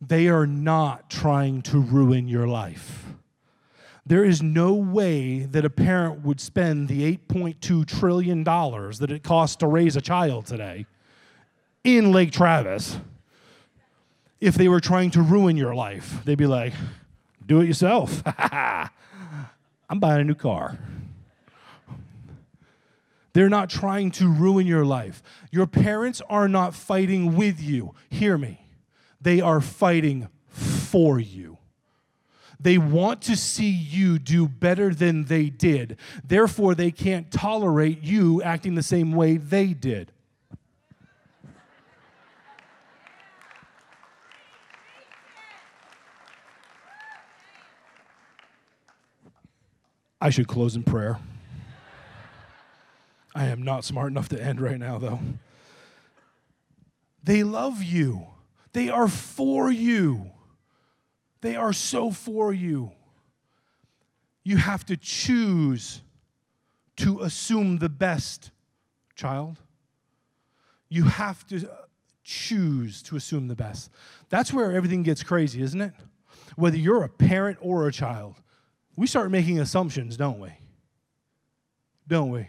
They 0.00 0.28
are 0.28 0.46
not 0.46 1.10
trying 1.10 1.60
to 1.64 1.78
ruin 1.78 2.28
your 2.28 2.48
life. 2.48 3.04
There 4.06 4.24
is 4.24 4.42
no 4.42 4.72
way 4.72 5.40
that 5.40 5.66
a 5.66 5.68
parent 5.68 6.24
would 6.24 6.40
spend 6.40 6.88
the 6.88 7.14
$8.2 7.18 7.86
trillion 7.86 8.42
that 8.42 9.10
it 9.10 9.22
costs 9.22 9.56
to 9.56 9.66
raise 9.66 9.96
a 9.96 10.00
child 10.00 10.46
today 10.46 10.86
in 11.84 12.10
Lake 12.10 12.32
Travis 12.32 12.96
if 14.40 14.54
they 14.54 14.68
were 14.68 14.80
trying 14.80 15.10
to 15.10 15.20
ruin 15.20 15.58
your 15.58 15.74
life. 15.74 16.24
They'd 16.24 16.38
be 16.38 16.46
like, 16.46 16.72
do 17.44 17.60
it 17.60 17.66
yourself. 17.66 18.22
I'm 18.24 20.00
buying 20.00 20.22
a 20.22 20.24
new 20.24 20.34
car. 20.34 20.78
They're 23.32 23.48
not 23.48 23.70
trying 23.70 24.10
to 24.12 24.28
ruin 24.28 24.66
your 24.66 24.84
life. 24.84 25.22
Your 25.50 25.66
parents 25.66 26.20
are 26.28 26.48
not 26.48 26.74
fighting 26.74 27.36
with 27.36 27.60
you. 27.60 27.94
Hear 28.08 28.36
me. 28.36 28.66
They 29.20 29.40
are 29.40 29.60
fighting 29.60 30.28
for 30.48 31.20
you. 31.20 31.58
They 32.58 32.76
want 32.76 33.22
to 33.22 33.36
see 33.36 33.70
you 33.70 34.18
do 34.18 34.46
better 34.46 34.92
than 34.92 35.24
they 35.24 35.48
did. 35.48 35.96
Therefore, 36.22 36.74
they 36.74 36.90
can't 36.90 37.30
tolerate 37.30 38.02
you 38.02 38.42
acting 38.42 38.74
the 38.74 38.82
same 38.82 39.12
way 39.12 39.38
they 39.38 39.68
did. 39.68 40.12
I 50.20 50.28
should 50.28 50.48
close 50.48 50.76
in 50.76 50.82
prayer. 50.82 51.18
I 53.34 53.46
am 53.46 53.62
not 53.62 53.84
smart 53.84 54.10
enough 54.10 54.28
to 54.30 54.42
end 54.42 54.60
right 54.60 54.78
now, 54.78 54.98
though. 54.98 55.20
They 57.22 57.42
love 57.42 57.82
you, 57.82 58.26
they 58.72 58.88
are 58.88 59.08
for 59.08 59.70
you. 59.70 60.30
They 61.42 61.56
are 61.56 61.72
so 61.72 62.10
for 62.10 62.52
you. 62.52 62.92
You 64.44 64.58
have 64.58 64.84
to 64.86 64.96
choose 64.98 66.02
to 66.96 67.20
assume 67.20 67.78
the 67.78 67.88
best, 67.88 68.50
child. 69.14 69.56
You 70.90 71.04
have 71.04 71.46
to 71.46 71.66
uh, 71.66 71.74
choose 72.22 73.02
to 73.04 73.16
assume 73.16 73.48
the 73.48 73.56
best. 73.56 73.90
That's 74.28 74.52
where 74.52 74.72
everything 74.72 75.02
gets 75.02 75.22
crazy, 75.22 75.62
isn't 75.62 75.80
it? 75.80 75.94
Whether 76.56 76.76
you're 76.76 77.04
a 77.04 77.08
parent 77.08 77.56
or 77.62 77.88
a 77.88 77.92
child 77.92 78.36
we 79.00 79.06
start 79.06 79.30
making 79.30 79.58
assumptions, 79.58 80.18
don't 80.18 80.38
we? 80.38 80.50
Don't 82.06 82.30
we? 82.30 82.48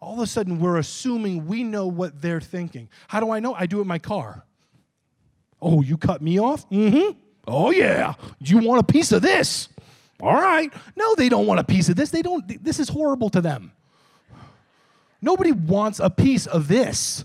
All 0.00 0.14
of 0.14 0.20
a 0.20 0.26
sudden, 0.26 0.60
we're 0.60 0.78
assuming 0.78 1.46
we 1.46 1.64
know 1.64 1.86
what 1.86 2.20
they're 2.22 2.40
thinking. 2.40 2.88
How 3.08 3.20
do 3.20 3.30
I 3.30 3.40
know? 3.40 3.54
I 3.54 3.66
do 3.66 3.78
it 3.78 3.82
in 3.82 3.88
my 3.88 3.98
car. 3.98 4.44
Oh, 5.60 5.82
you 5.82 5.96
cut 5.96 6.22
me 6.22 6.38
off? 6.38 6.68
Mm 6.70 6.90
hmm. 6.90 7.18
Oh, 7.46 7.70
yeah. 7.70 8.14
You 8.38 8.58
want 8.58 8.80
a 8.80 8.92
piece 8.92 9.10
of 9.10 9.22
this? 9.22 9.68
All 10.20 10.34
right. 10.34 10.72
No, 10.94 11.14
they 11.14 11.28
don't 11.28 11.46
want 11.46 11.60
a 11.60 11.64
piece 11.64 11.88
of 11.88 11.96
this. 11.96 12.10
They 12.10 12.22
don't. 12.22 12.62
This 12.62 12.78
is 12.78 12.88
horrible 12.88 13.30
to 13.30 13.40
them. 13.40 13.72
Nobody 15.20 15.52
wants 15.52 15.98
a 15.98 16.10
piece 16.10 16.46
of 16.46 16.68
this. 16.68 17.24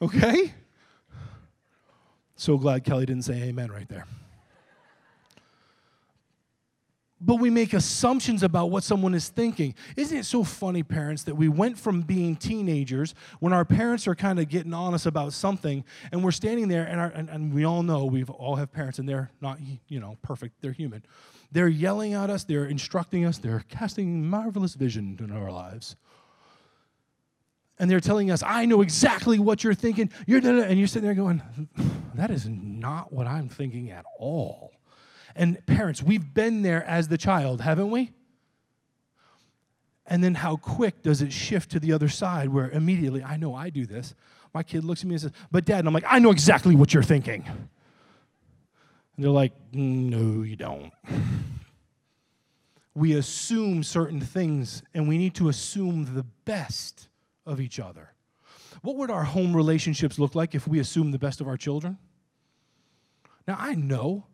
Okay? 0.00 0.54
So 2.36 2.56
glad 2.56 2.84
Kelly 2.84 3.04
didn't 3.04 3.22
say 3.22 3.34
amen 3.42 3.70
right 3.70 3.88
there 3.88 4.06
but 7.24 7.36
we 7.36 7.50
make 7.50 7.72
assumptions 7.72 8.42
about 8.42 8.70
what 8.70 8.82
someone 8.82 9.14
is 9.14 9.28
thinking. 9.28 9.74
Isn't 9.96 10.18
it 10.18 10.24
so 10.26 10.42
funny, 10.42 10.82
parents, 10.82 11.22
that 11.24 11.36
we 11.36 11.48
went 11.48 11.78
from 11.78 12.02
being 12.02 12.34
teenagers 12.34 13.14
when 13.38 13.52
our 13.52 13.64
parents 13.64 14.08
are 14.08 14.14
kind 14.14 14.40
of 14.40 14.48
getting 14.48 14.74
on 14.74 14.92
us 14.92 15.06
about 15.06 15.32
something, 15.32 15.84
and 16.10 16.24
we're 16.24 16.32
standing 16.32 16.68
there, 16.68 16.84
and, 16.84 17.00
our, 17.00 17.08
and, 17.08 17.30
and 17.30 17.54
we 17.54 17.64
all 17.64 17.82
know 17.82 18.04
we 18.04 18.24
all 18.24 18.56
have 18.56 18.72
parents, 18.72 18.98
and 18.98 19.08
they're 19.08 19.30
not, 19.40 19.58
you 19.88 20.00
know, 20.00 20.16
perfect. 20.22 20.60
They're 20.60 20.72
human. 20.72 21.04
They're 21.52 21.68
yelling 21.68 22.14
at 22.14 22.28
us. 22.30 22.44
They're 22.44 22.66
instructing 22.66 23.24
us. 23.24 23.38
They're 23.38 23.64
casting 23.68 24.28
marvelous 24.28 24.74
vision 24.74 25.18
in 25.20 25.30
our 25.30 25.52
lives. 25.52 25.96
and 27.82 27.90
they're 27.90 28.00
telling 28.00 28.30
us, 28.30 28.44
I 28.44 28.64
know 28.64 28.80
exactly 28.80 29.40
what 29.40 29.64
you're 29.64 29.74
thinking. 29.74 30.10
You're 30.26 30.38
and 30.38 30.78
you're 30.78 30.86
sitting 30.86 31.04
there 31.04 31.14
going, 31.14 31.42
that 32.14 32.30
is 32.30 32.48
not 32.48 33.12
what 33.12 33.26
I'm 33.26 33.48
thinking 33.48 33.90
at 33.90 34.04
all. 34.18 34.70
And 35.34 35.64
parents, 35.66 36.02
we've 36.02 36.34
been 36.34 36.62
there 36.62 36.84
as 36.84 37.08
the 37.08 37.18
child, 37.18 37.60
haven't 37.60 37.90
we? 37.90 38.10
And 40.06 40.22
then 40.22 40.34
how 40.34 40.56
quick 40.56 41.02
does 41.02 41.22
it 41.22 41.32
shift 41.32 41.70
to 41.70 41.80
the 41.80 41.92
other 41.92 42.08
side 42.08 42.48
where 42.48 42.70
immediately, 42.70 43.22
I 43.22 43.36
know 43.36 43.54
I 43.54 43.70
do 43.70 43.86
this. 43.86 44.14
My 44.52 44.62
kid 44.62 44.84
looks 44.84 45.02
at 45.02 45.06
me 45.06 45.14
and 45.14 45.22
says, 45.22 45.32
But 45.50 45.64
dad, 45.64 45.80
and 45.80 45.88
I'm 45.88 45.94
like, 45.94 46.04
I 46.06 46.18
know 46.18 46.30
exactly 46.30 46.74
what 46.74 46.92
you're 46.92 47.02
thinking. 47.02 47.44
And 47.46 49.24
they're 49.24 49.30
like, 49.30 49.52
No, 49.72 50.42
you 50.42 50.56
don't. 50.56 50.92
We 52.94 53.14
assume 53.14 53.82
certain 53.82 54.20
things, 54.20 54.82
and 54.92 55.08
we 55.08 55.16
need 55.16 55.34
to 55.36 55.48
assume 55.48 56.14
the 56.14 56.24
best 56.44 57.08
of 57.46 57.60
each 57.60 57.80
other. 57.80 58.12
What 58.82 58.96
would 58.96 59.10
our 59.10 59.24
home 59.24 59.56
relationships 59.56 60.18
look 60.18 60.34
like 60.34 60.54
if 60.54 60.68
we 60.68 60.78
assume 60.78 61.10
the 61.10 61.18
best 61.18 61.40
of 61.40 61.48
our 61.48 61.56
children? 61.56 61.96
Now, 63.46 63.56
I 63.58 63.74
know 63.74 64.26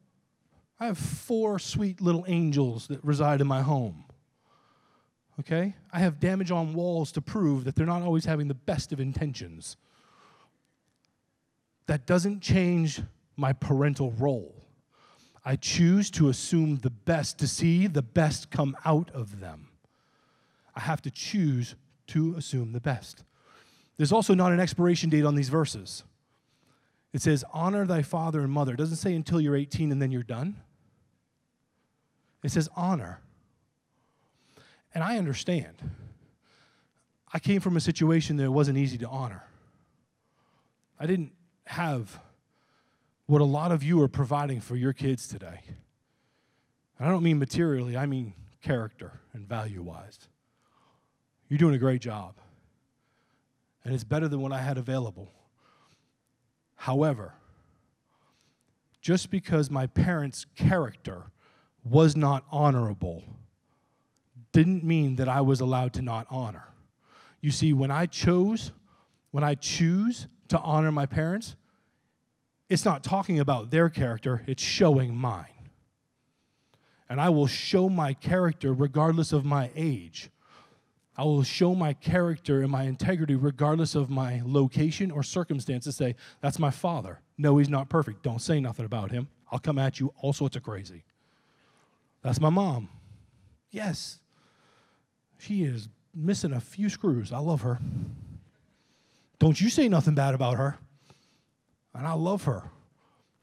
I 0.81 0.87
have 0.87 0.99
four 0.99 1.59
sweet 1.59 2.01
little 2.01 2.25
angels 2.29 2.87
that 2.89 3.05
reside 3.05 3.41
in 3.41 3.47
my 3.47 3.63
home. 3.63 4.05
Okay? 5.41 5.75
I 5.93 5.99
have 6.01 6.21
damage 6.21 6.51
on 6.51 6.75
walls 6.75 7.13
to 7.13 7.21
prove 7.21 7.65
that 7.65 7.75
they're 7.75 7.87
not 7.87 8.03
always 8.03 8.25
having 8.25 8.49
the 8.49 8.55
best 8.55 8.93
of 8.93 9.01
intentions. 9.01 9.77
That 11.87 12.07
doesn't 12.07 12.41
change 12.41 13.01
my 13.37 13.53
parental 13.53 14.13
role. 14.13 14.55
I 15.45 15.57
choose 15.57 16.11
to 16.13 16.29
assume 16.29 16.77
the 16.77 16.91
best, 16.91 17.39
to 17.39 17.49
see 17.49 17.87
the 17.87 18.03
best 18.03 18.51
come 18.51 18.77
out 18.85 19.11
of 19.13 19.41
them. 19.41 19.69
I 20.75 20.81
have 20.81 21.01
to 21.03 21.11
choose 21.11 21.75
to 22.09 22.35
assume 22.37 22.73
the 22.73 22.81
best. 22.81 23.25
There's 23.97 24.13
also 24.13 24.35
not 24.35 24.53
an 24.53 24.61
expiration 24.61 25.11
date 25.11 25.25
on 25.25 25.35
these 25.35 25.49
verses. 25.49 26.05
It 27.13 27.23
says, 27.23 27.45
honor 27.53 27.87
thy 27.87 28.03
father 28.03 28.41
and 28.41 28.53
mother. 28.53 28.75
It 28.75 28.77
doesn't 28.77 28.97
say 28.97 29.15
until 29.15 29.41
you're 29.41 29.57
18 29.57 29.91
and 29.91 30.01
then 30.03 30.13
you're 30.13 30.23
done. 30.23 30.57
It 32.43 32.51
says 32.51 32.69
honor. 32.77 33.21
And 34.95 35.03
I 35.05 35.19
understand. 35.19 35.75
I 37.33 37.39
came 37.39 37.61
from 37.61 37.77
a 37.77 37.81
situation 37.81 38.37
that 38.37 38.45
it 38.45 38.53
wasn't 38.53 38.79
easy 38.79 38.99
to 38.99 39.09
honor. 39.09 39.45
I 40.99 41.07
didn't 41.07 41.33
have 41.67 42.21
what 43.27 43.41
a 43.41 43.45
lot 43.45 43.73
of 43.73 43.83
you 43.83 44.01
are 44.03 44.09
providing 44.09 44.61
for 44.61 44.77
your 44.77 44.93
kids 44.93 45.29
today. 45.29 45.61
And 46.99 47.07
I 47.07 47.11
don't 47.11 47.23
mean 47.23 47.39
materially, 47.39 47.97
I 47.97 48.07
mean 48.07 48.33
character 48.63 49.21
and 49.33 49.47
value 49.47 49.83
wise. 49.83 50.19
You're 51.49 51.59
doing 51.59 51.75
a 51.75 51.79
great 51.79 52.01
job. 52.01 52.35
And 53.85 53.95
it's 53.95 54.05
better 54.05 54.29
than 54.29 54.41
what 54.41 54.53
I 54.53 54.61
had 54.61 54.79
available. 54.79 55.31
However, 56.77 57.35
just 59.01 59.31
because 59.31 59.71
my 59.71 59.87
parents' 59.87 60.47
character 60.57 61.31
was 61.91 62.17
not 62.17 62.45
honorable 62.51 63.23
didn't 64.53 64.85
mean 64.85 65.17
that 65.17 65.29
I 65.29 65.41
was 65.41 65.61
allowed 65.61 65.93
to 65.95 66.03
not 66.03 66.27
honor. 66.31 66.69
You 67.41 67.51
see, 67.51 67.73
when 67.73 67.91
I 67.91 68.07
chose, 68.07 68.73
when 69.31 69.45
I 69.45 69.55
choose 69.55 70.27
to 70.49 70.59
honor 70.59 70.91
my 70.91 71.07
parents, 71.07 71.55
it's 72.69 72.85
not 72.85 73.03
talking 73.03 73.41
about 73.41 73.71
their 73.71 73.89
character, 73.89 74.43
it's 74.47 74.63
showing 74.63 75.15
mine. 75.15 75.47
And 77.09 77.21
I 77.21 77.31
will 77.31 77.47
show 77.47 77.89
my 77.89 78.13
character 78.13 78.75
regardless 78.75 79.33
of 79.33 79.45
my 79.45 79.71
age. 79.75 80.31
I 81.17 81.25
will 81.25 81.43
show 81.43 81.75
my 81.75 81.95
character 81.95 82.63
and 82.63 82.71
my 82.71 82.85
integrity 82.85 83.35
regardless 83.35 83.95
of 83.95 84.11
my 84.11 84.43
location 84.45 85.11
or 85.11 85.23
circumstances. 85.23 85.97
Say, 85.97 86.15
that's 86.41 86.59
my 86.59 86.71
father. 86.71 87.21
No, 87.39 87.59
he's 87.59 87.69
not 87.69 87.89
perfect. 87.89 88.23
Don't 88.23 88.43
say 88.43 88.61
nothing 88.61 88.85
about 88.85 89.11
him. 89.11 89.29
I'll 89.51 89.59
come 89.59 89.79
at 89.79 89.99
you 89.99 90.13
all 90.21 90.33
sorts 90.33 90.57
of 90.57 90.63
crazy. 90.63 91.05
That's 92.23 92.41
my 92.41 92.51
mom. 92.51 92.89
Yes, 93.71 94.19
she 95.39 95.63
is 95.63 95.89
missing 96.15 96.53
a 96.53 96.61
few 96.61 96.89
screws. 96.89 97.33
I 97.33 97.39
love 97.39 97.63
her. 97.63 97.81
Don't 99.39 99.61
you 99.61 99.71
say 99.71 99.89
nothing 99.89 100.15
bad 100.15 100.35
about 100.35 100.57
her. 100.57 100.79
And 101.95 102.07
I 102.07 102.13
love 102.15 102.45
her. 102.45 102.71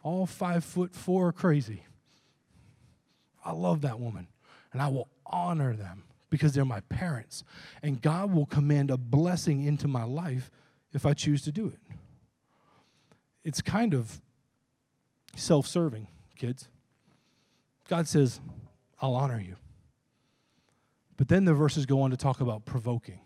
All 0.03 0.25
five 0.25 0.63
foot 0.63 0.93
four 0.93 1.31
crazy. 1.31 1.83
I 3.43 3.51
love 3.51 3.81
that 3.81 3.99
woman. 3.99 4.27
And 4.73 4.81
I 4.81 4.87
will 4.87 5.07
honor 5.25 5.73
them 5.73 6.03
because 6.29 6.53
they're 6.53 6.65
my 6.65 6.81
parents. 6.81 7.43
And 7.81 8.01
God 8.01 8.33
will 8.33 8.45
command 8.45 8.91
a 8.91 8.97
blessing 8.97 9.63
into 9.63 9.87
my 9.87 10.03
life 10.03 10.51
if 10.93 11.05
I 11.05 11.13
choose 11.13 11.43
to 11.43 11.51
do 11.51 11.67
it. 11.67 11.79
It's 13.43 13.61
kind 13.61 13.93
of 13.93 14.21
self 15.35 15.67
serving, 15.67 16.07
kids. 16.37 16.67
God 17.87 18.07
says, 18.07 18.39
I'll 19.01 19.15
honor 19.15 19.39
you. 19.39 19.55
But 21.17 21.27
then 21.27 21.45
the 21.45 21.53
verses 21.53 21.85
go 21.85 22.01
on 22.01 22.11
to 22.11 22.17
talk 22.17 22.41
about 22.41 22.65
provoking. 22.65 23.19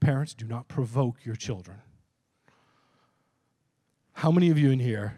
Parents, 0.00 0.34
do 0.34 0.46
not 0.46 0.68
provoke 0.68 1.24
your 1.24 1.34
children. 1.34 1.78
How 4.12 4.30
many 4.30 4.50
of 4.50 4.58
you 4.58 4.70
in 4.70 4.80
here 4.80 5.16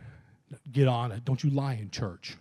get 0.70 0.88
on 0.88 1.12
it? 1.12 1.24
Don't 1.24 1.42
you 1.42 1.50
lie 1.50 1.74
in 1.74 1.90
church? 1.90 2.36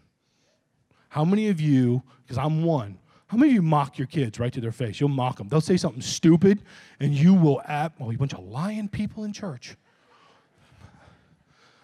How 1.09 1.25
many 1.25 1.49
of 1.49 1.59
you, 1.59 2.03
because 2.23 2.37
I'm 2.37 2.63
one, 2.63 2.99
how 3.27 3.37
many 3.37 3.51
of 3.51 3.55
you 3.55 3.61
mock 3.61 3.97
your 3.97 4.07
kids 4.07 4.39
right 4.39 4.51
to 4.53 4.59
their 4.59 4.71
face? 4.71 4.99
You'll 4.99 5.09
mock 5.09 5.37
them. 5.37 5.47
They'll 5.47 5.61
say 5.61 5.77
something 5.77 6.01
stupid, 6.01 6.63
and 6.99 7.13
you 7.13 7.33
will 7.33 7.61
act, 7.65 7.95
oh, 7.99 8.09
you 8.09 8.17
bunch 8.17 8.33
of 8.33 8.43
lying 8.43 8.89
people 8.89 9.23
in 9.23 9.33
church. 9.33 9.75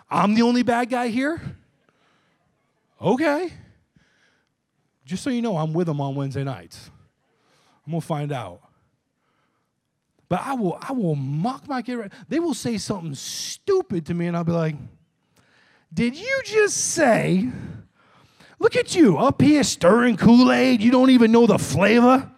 I'm 0.09 0.33
the 0.33 0.41
only 0.41 0.63
bad 0.63 0.89
guy 0.89 1.09
here? 1.09 1.39
Okay. 2.99 3.51
Just 5.05 5.23
so 5.23 5.29
you 5.29 5.41
know, 5.41 5.57
I'm 5.57 5.71
with 5.71 5.87
them 5.87 6.01
on 6.01 6.15
Wednesday 6.15 6.43
nights. 6.43 6.89
I'm 7.85 7.91
gonna 7.91 8.01
find 8.01 8.31
out. 8.31 8.61
But 10.27 10.41
I 10.43 10.53
will, 10.53 10.77
I 10.81 10.91
will 10.91 11.15
mock 11.15 11.67
my 11.67 11.83
kid. 11.83 12.11
They 12.27 12.39
will 12.39 12.55
say 12.55 12.77
something 12.77 13.13
stupid 13.13 14.07
to 14.07 14.13
me, 14.13 14.25
and 14.25 14.35
I'll 14.35 14.43
be 14.43 14.51
like, 14.51 14.75
Did 15.93 16.17
you 16.17 16.41
just 16.43 16.77
say, 16.77 17.47
look 18.57 18.75
at 18.75 18.95
you 18.95 19.17
up 19.17 19.41
here 19.41 19.63
stirring 19.63 20.17
Kool-Aid, 20.17 20.81
you 20.81 20.91
don't 20.91 21.11
even 21.11 21.31
know 21.31 21.45
the 21.45 21.59
flavor? 21.59 22.31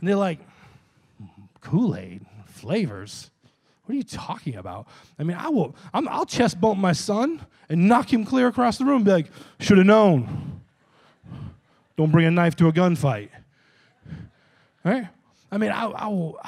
And 0.00 0.08
they're 0.08 0.14
like, 0.14 0.38
Kool-Aid, 1.60 2.24
flavors? 2.46 3.30
What 3.84 3.94
are 3.94 3.96
you 3.96 4.04
talking 4.04 4.54
about? 4.54 4.86
I 5.18 5.24
mean, 5.24 5.36
I 5.36 5.48
will, 5.48 5.74
i 5.92 6.00
will 6.00 6.24
chest 6.24 6.60
bump 6.60 6.78
my 6.78 6.92
son 6.92 7.44
and 7.68 7.88
knock 7.88 8.12
him 8.12 8.24
clear 8.24 8.46
across 8.46 8.78
the 8.78 8.84
room 8.84 9.02
be 9.02 9.10
like, 9.10 9.30
should 9.58 9.78
have 9.78 9.86
known. 9.86 10.62
Don't 11.96 12.10
bring 12.10 12.26
a 12.26 12.30
knife 12.30 12.56
to 12.56 12.68
a 12.68 12.72
gunfight. 12.72 13.30
Right? 14.84 15.08
I 15.50 15.58
mean, 15.58 15.70
I, 15.70 15.84
I 15.86 16.06
will, 16.08 16.40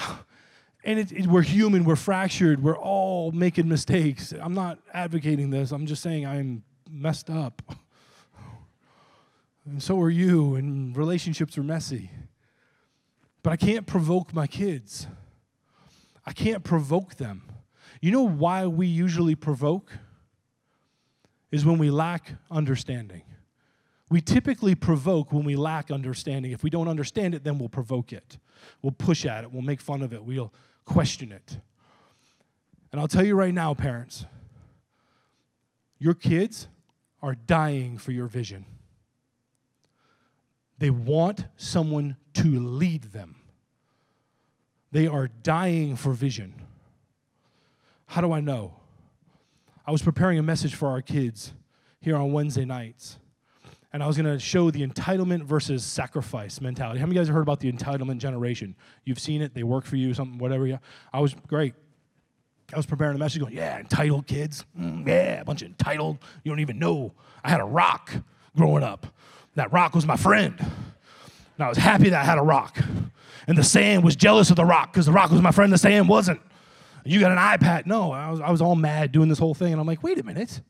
and 0.85 0.99
it, 0.99 1.13
it, 1.13 1.27
we're 1.27 1.43
human, 1.43 1.85
we're 1.85 1.97
fractured, 1.97 2.63
we're 2.63 2.79
all 2.79 3.33
making 3.33 3.69
mistakes. 3.69 4.33
I'm 4.33 4.55
not 4.55 4.79
advocating 4.93 5.51
this, 5.51 5.73
I'm 5.73 5.87
just 5.87 6.03
saying 6.03 6.27
I'm 6.27 6.63
messed 6.91 7.31
up. 7.31 7.63
And 9.65 9.83
so 9.83 10.01
are 10.01 10.11
you, 10.11 10.55
and 10.55 10.97
relationships 10.97 11.59
are 11.59 11.63
messy. 11.63 12.11
But 13.43 13.53
I 13.53 13.57
can't 13.57 13.87
provoke 13.87 14.35
my 14.35 14.47
kids. 14.47 15.07
I 16.25 16.33
can't 16.33 16.65
provoke 16.65 17.17
them. 17.17 17.43
You 18.01 18.13
know 18.13 18.27
why 18.27 18.67
we 18.67 18.87
usually 18.87 19.35
provoke? 19.35 19.93
Is 21.53 21.65
when 21.65 21.79
we 21.79 21.91
lack 21.91 22.33
understanding. 22.51 23.23
We 24.09 24.21
typically 24.21 24.75
provoke 24.75 25.33
when 25.33 25.45
we 25.45 25.57
lack 25.57 25.91
understanding. 25.91 26.53
If 26.53 26.63
we 26.63 26.71
don't 26.71 26.89
understand 26.89 27.35
it, 27.35 27.43
then 27.43 27.59
we'll 27.59 27.69
provoke 27.69 28.13
it. 28.13 28.39
We'll 28.81 28.93
push 28.93 29.27
at 29.27 29.43
it. 29.43 29.53
We'll 29.53 29.63
make 29.63 29.81
fun 29.81 30.03
of 30.03 30.13
it. 30.13 30.23
We'll 30.23 30.53
question 30.85 31.33
it. 31.33 31.59
And 32.93 33.01
I'll 33.01 33.09
tell 33.09 33.25
you 33.27 33.35
right 33.35 33.53
now, 33.53 33.75
parents, 33.75 34.25
your 35.99 36.15
kids 36.15 36.69
are 37.21 37.35
dying 37.35 37.99
for 37.99 38.13
your 38.13 38.27
vision. 38.27 38.65
They 40.79 40.91
want 40.91 41.47
someone 41.57 42.17
to 42.35 42.61
lead 42.61 43.05
them. 43.05 43.37
They 44.93 45.09
are 45.09 45.27
dying 45.27 45.97
for 45.97 46.13
vision. 46.13 46.55
How 48.07 48.21
do 48.21 48.33
I 48.33 48.41
know? 48.41 48.75
I 49.85 49.91
was 49.91 50.03
preparing 50.03 50.39
a 50.39 50.43
message 50.43 50.75
for 50.75 50.89
our 50.89 51.03
kids 51.03 51.53
here 52.01 52.17
on 52.17 52.33
Wednesday 52.33 52.65
nights 52.65 53.19
and 53.97 54.03
I 54.03 54.07
was 54.07 54.19
going 54.19 54.31
to 54.31 54.39
show 54.39 54.71
the 54.71 54.87
entitlement 54.87 55.45
versus 55.45 55.83
sacrifice 55.83 56.61
mentality. 56.61 57.01
How 57.01 57.07
many 57.07 57.13
of 57.13 57.17
you 57.17 57.21
guys 57.23 57.29
have 57.29 57.35
heard 57.35 57.41
about 57.41 57.61
the 57.61 57.73
entitlement 57.73 58.19
generation? 58.19 58.77
You've 59.07 59.19
seen 59.19 59.41
it, 59.41 59.55
they 59.55 59.63
work 59.63 59.87
for 59.87 59.97
you, 59.97 60.13
something, 60.13 60.37
whatever. 60.37 60.67
Yeah, 60.67 60.81
I 61.15 61.21
was 61.21 61.35
great. 61.47 61.73
I 62.75 62.77
was 62.77 62.85
preparing 62.85 63.17
a 63.17 63.19
message 63.19 63.41
going, 63.41 63.55
yeah, 63.55 63.79
entitled 63.79 64.27
kids. 64.27 64.67
Mm, 64.79 65.09
yeah, 65.09 65.41
a 65.41 65.47
bunch 65.47 65.63
of 65.63 65.69
entitled. 65.69 66.19
You 66.45 66.53
don't 66.53 66.61
even 66.61 66.79
know. 66.79 67.15
I 67.43 67.49
had 67.49 67.63
a 67.63 67.65
rock 67.65 68.13
growing 68.55 68.83
up. 68.83 69.07
That 69.55 69.73
rock 69.73 69.95
was 69.95 70.05
my 70.05 70.19
friend. 70.19 70.61
And 70.61 71.65
I 71.65 71.71
was 71.71 71.79
happy 71.79 72.11
that 72.11 72.21
I 72.21 72.25
had 72.27 72.37
a 72.37 72.43
rock. 72.43 72.79
And 73.47 73.57
the 73.57 73.65
sand 73.65 74.05
was 74.05 74.15
jealous 74.15 74.51
of 74.51 74.57
the 74.57 74.67
rock 74.67 74.93
because 74.93 75.07
the 75.07 75.13
rock 75.13 75.31
was 75.31 75.41
my 75.41 75.53
friend, 75.53 75.73
the 75.73 75.79
sand 75.79 76.07
wasn't. 76.07 76.43
You 77.07 77.19
got 77.19 77.33
an 77.33 77.39
iPad. 77.39 77.87
No, 77.87 78.13
I 78.13 78.31
was, 78.31 78.43
I 78.43 78.51
was 78.51 78.61
all 78.61 78.77
mad 78.77 79.11
doing 79.11 79.31
this 79.31 79.39
whole 79.39 79.55
thing. 79.55 79.73
And 79.73 79.81
I'm 79.81 79.87
like, 79.87 80.03
wait 80.03 80.19
a 80.19 80.23
minute. 80.23 80.61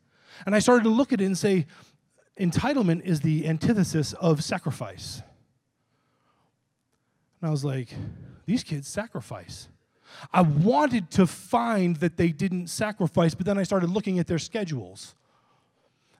And 0.44 0.54
I 0.54 0.60
started 0.60 0.84
to 0.84 0.90
look 0.90 1.12
at 1.12 1.20
it 1.20 1.24
and 1.24 1.36
say, 1.36 1.66
entitlement 2.38 3.02
is 3.02 3.20
the 3.20 3.46
antithesis 3.46 4.12
of 4.14 4.42
sacrifice. 4.44 5.22
And 7.40 7.48
I 7.48 7.50
was 7.50 7.64
like, 7.64 7.88
these 8.46 8.62
kids 8.62 8.88
sacrifice. 8.88 9.68
I 10.32 10.42
wanted 10.42 11.10
to 11.12 11.26
find 11.26 11.96
that 11.96 12.16
they 12.16 12.28
didn't 12.28 12.68
sacrifice, 12.68 13.34
but 13.34 13.46
then 13.46 13.58
I 13.58 13.64
started 13.64 13.90
looking 13.90 14.18
at 14.18 14.26
their 14.26 14.38
schedules. 14.38 15.14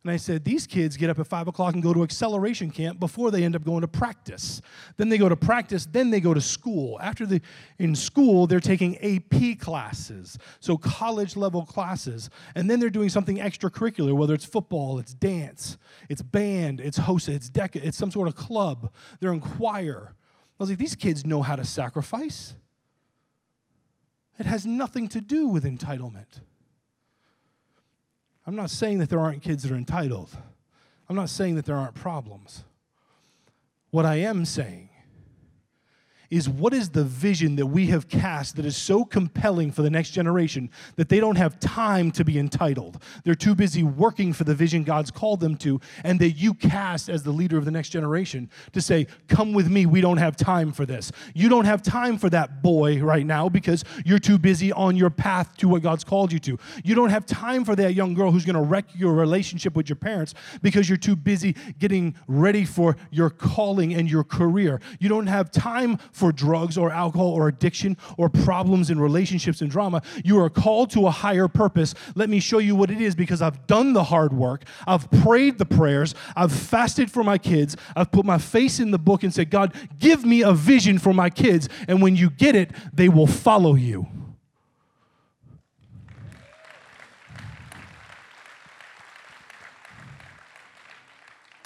And 0.07 0.13
I 0.13 0.19
said, 0.19 0.45
These 0.45 0.69
kids 0.69 0.97
get 0.97 1.11
up 1.11 1.19
at 1.19 1.27
five 1.27 1.49
o'clock 1.49 1.75
and 1.75 1.83
go 1.83 1.93
to 1.93 2.05
acceleration 2.05 2.71
camp 2.71 3.01
before 3.01 3.33
they 3.33 3.43
end 3.43 3.57
up 3.57 3.65
going 3.65 3.81
to 3.81 3.89
practice. 3.89 4.63
Then 4.97 5.09
they 5.09 5.19
go 5.19 5.29
to 5.29 5.35
practice, 5.35 5.85
then 5.85 6.11
they 6.11 6.21
go 6.21 6.33
to 6.33 6.41
school. 6.41 6.97
After 7.01 7.27
the 7.27 7.41
in 7.81 7.97
school, 7.97 8.47
they're 8.47 8.61
taking 8.61 8.97
AP 8.99 9.59
classes, 9.59 10.39
so 10.61 10.77
college 10.77 11.37
level 11.37 11.67
classes. 11.67 12.31
And 12.55 12.71
then 12.71 12.79
they're 12.79 12.89
doing 12.89 13.09
something 13.09 13.39
extracurricular, 13.39 14.17
whether 14.17 14.33
it's 14.33 14.45
football, 14.45 15.01
it's 15.01 15.13
dance, 15.13 15.77
it's 16.09 16.23
band, 16.23 16.81
it's 16.81 17.01
HOSA, 17.01 17.35
it's 17.35 17.51
DECA, 17.51 17.83
it's 17.83 17.99
some 17.99 18.13
sort 18.13 18.29
of 18.29 18.37
club. 18.37 18.93
They're 19.19 19.33
in 19.33 19.41
choir. 19.41 20.15
I 20.15 20.63
was 20.63 20.69
like, 20.69 20.79
these 20.79 20.95
kids 20.95 21.27
know 21.27 21.43
how 21.43 21.57
to 21.57 21.65
sacrifice. 21.65 22.55
It 24.39 24.47
has 24.47 24.65
nothing 24.65 25.09
to 25.09 25.21
do 25.21 25.49
with 25.49 25.65
entitlement. 25.65 26.43
I'm 28.47 28.55
not 28.55 28.71
saying 28.71 28.99
that 28.99 29.11
there 29.11 29.21
aren't 29.21 29.43
kids 29.43 29.65
that 29.65 29.73
are 29.73 29.77
entitled. 29.77 30.31
I'm 31.09 31.17
not 31.17 31.31
saying 31.31 31.57
that 31.57 31.65
there 31.65 31.77
aren't 31.77 31.95
problems. 31.95 32.65
What 33.91 34.07
I 34.07 34.17
am 34.17 34.45
saying 34.45 34.86
is 36.31 36.49
what 36.49 36.73
is 36.73 36.91
the 36.91 37.05
vision 37.05 37.57
that 37.57 37.67
we 37.67 37.87
have 37.87 38.09
cast 38.09 38.57
that 38.57 38.65
is 38.65 38.77
so 38.77 39.05
compelling 39.05 39.71
for 39.71 39.83
the 39.83 39.91
next 39.91 40.11
generation 40.11 40.71
that 40.97 41.09
they 41.09 41.21
don't 41.21 41.37
have 41.37 41.59
time 41.61 42.11
to 42.13 42.25
be 42.25 42.39
entitled? 42.39 43.03
They're 43.25 43.35
too 43.35 43.55
busy 43.55 43.83
working 43.83 44.33
for 44.33 44.45
the 44.45 44.55
vision 44.55 44.85
God's 44.85 45.11
called 45.11 45.41
them 45.41 45.57
to, 45.59 45.81
and 46.05 46.21
that 46.21 46.33
you 46.33 46.55
cast 46.55 47.09
as 47.09 47.23
the 47.23 47.31
leader 47.31 47.57
of 47.57 47.65
the 47.65 47.71
next 47.71 47.91
generation 47.91 48.51
to 48.73 48.81
say, 48.81 49.07
Come 49.29 49.53
with 49.53 49.71
me, 49.71 49.87
we 49.87 50.01
don't 50.01 50.17
have 50.19 50.37
time 50.37 50.73
for 50.73 50.87
this. 50.87 51.13
You 51.35 51.49
don't 51.49 51.65
have 51.65 51.83
time 51.83 52.19
for 52.19 52.31
that 52.31 52.63
boy 52.63 53.01
right 53.03 53.27
now 53.27 53.49
because 53.49 53.85
you're 54.05 54.19
too 54.19 54.39
busy 54.39 54.73
on 54.73 54.97
your 54.97 55.11
path 55.11 55.57
to 55.59 55.69
what 55.69 55.83
God's 55.83 56.05
called 56.05 56.33
you 56.33 56.39
to. 56.41 56.59
You 56.85 56.95
don't 56.95 57.11
have 57.11 57.27
time 57.27 57.65
for 57.65 57.77
that 57.77 57.95
young 57.95 58.15
girl 58.15 58.31
who's 58.31 58.45
going 58.45 58.57
to 58.57 58.63
wreck 58.63 58.87
your 58.95 59.15
relationship 59.15 59.75
with 59.75 59.89
your 59.89 59.97
parents 59.97 60.35
because 60.63 60.89
you're 60.89 60.99
too 60.99 61.17
busy 61.17 61.55
getting 61.79 62.15
ready 62.27 62.65
for 62.65 62.97
your 63.11 63.31
calling 63.31 63.95
and 63.95 64.11
your 64.11 64.25
career. 64.25 64.81
You 65.01 65.09
don't 65.09 65.27
have 65.27 65.51
time 65.51 65.99
for 66.17 66.33
drugs 66.33 66.79
or 66.79 66.91
alcohol 66.91 67.29
or 67.29 67.47
addiction 67.49 67.97
or 68.17 68.31
problems 68.31 68.89
in 68.89 68.99
relationships 68.99 69.61
and 69.61 69.71
drama. 69.71 70.01
You 70.25 70.41
are 70.41 70.49
called 70.49 70.91
to 70.93 71.07
a 71.07 71.11
higher 71.11 71.47
purpose. 71.47 71.95
Let 72.15 72.31
me 72.31 72.41
show 72.41 72.59
you 72.59 72.75
what 72.75 72.91
it 72.91 73.01
is 73.03 73.15
because 73.15 73.43
I've 73.43 73.67
done 73.67 73.93
the 73.93 74.05
hard 74.05 74.33
work. 74.33 74.65
I've 74.87 75.11
prayed 75.23 75.59
the 75.59 75.67
prayers. 75.67 76.15
I've 76.35 76.53
fasted 76.53 77.11
for 77.11 77.23
my 77.23 77.37
kids. 77.37 77.77
I've 77.95 78.11
put 78.11 78.25
my 78.25 78.39
face 78.39 78.81
in 78.81 78.91
the 78.91 78.99
book 78.99 79.25
and 79.25 79.35
said, 79.35 79.51
God, 79.51 79.75
give 79.99 80.25
me 80.25 80.43
a 80.43 80.53
vision 80.53 80.99
for 80.99 81.13
my 81.13 81.29
kids. 81.29 81.69
And 81.87 82.01
when 82.01 82.17
you 82.17 82.31
get 82.31 82.57
it, 82.57 82.71
they 82.95 83.11
will 83.11 83.27
follow 83.27 83.75
you. 83.75 84.07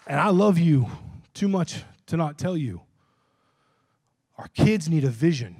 And 0.09 0.19
I 0.19 0.31
love 0.31 0.59
you 0.59 0.91
too 1.35 1.47
much 1.47 1.85
to 2.07 2.17
not 2.17 2.37
tell 2.37 2.57
you. 2.57 2.81
Our 4.41 4.49
kids 4.49 4.89
need 4.89 5.05
a 5.05 5.11
vision. 5.11 5.55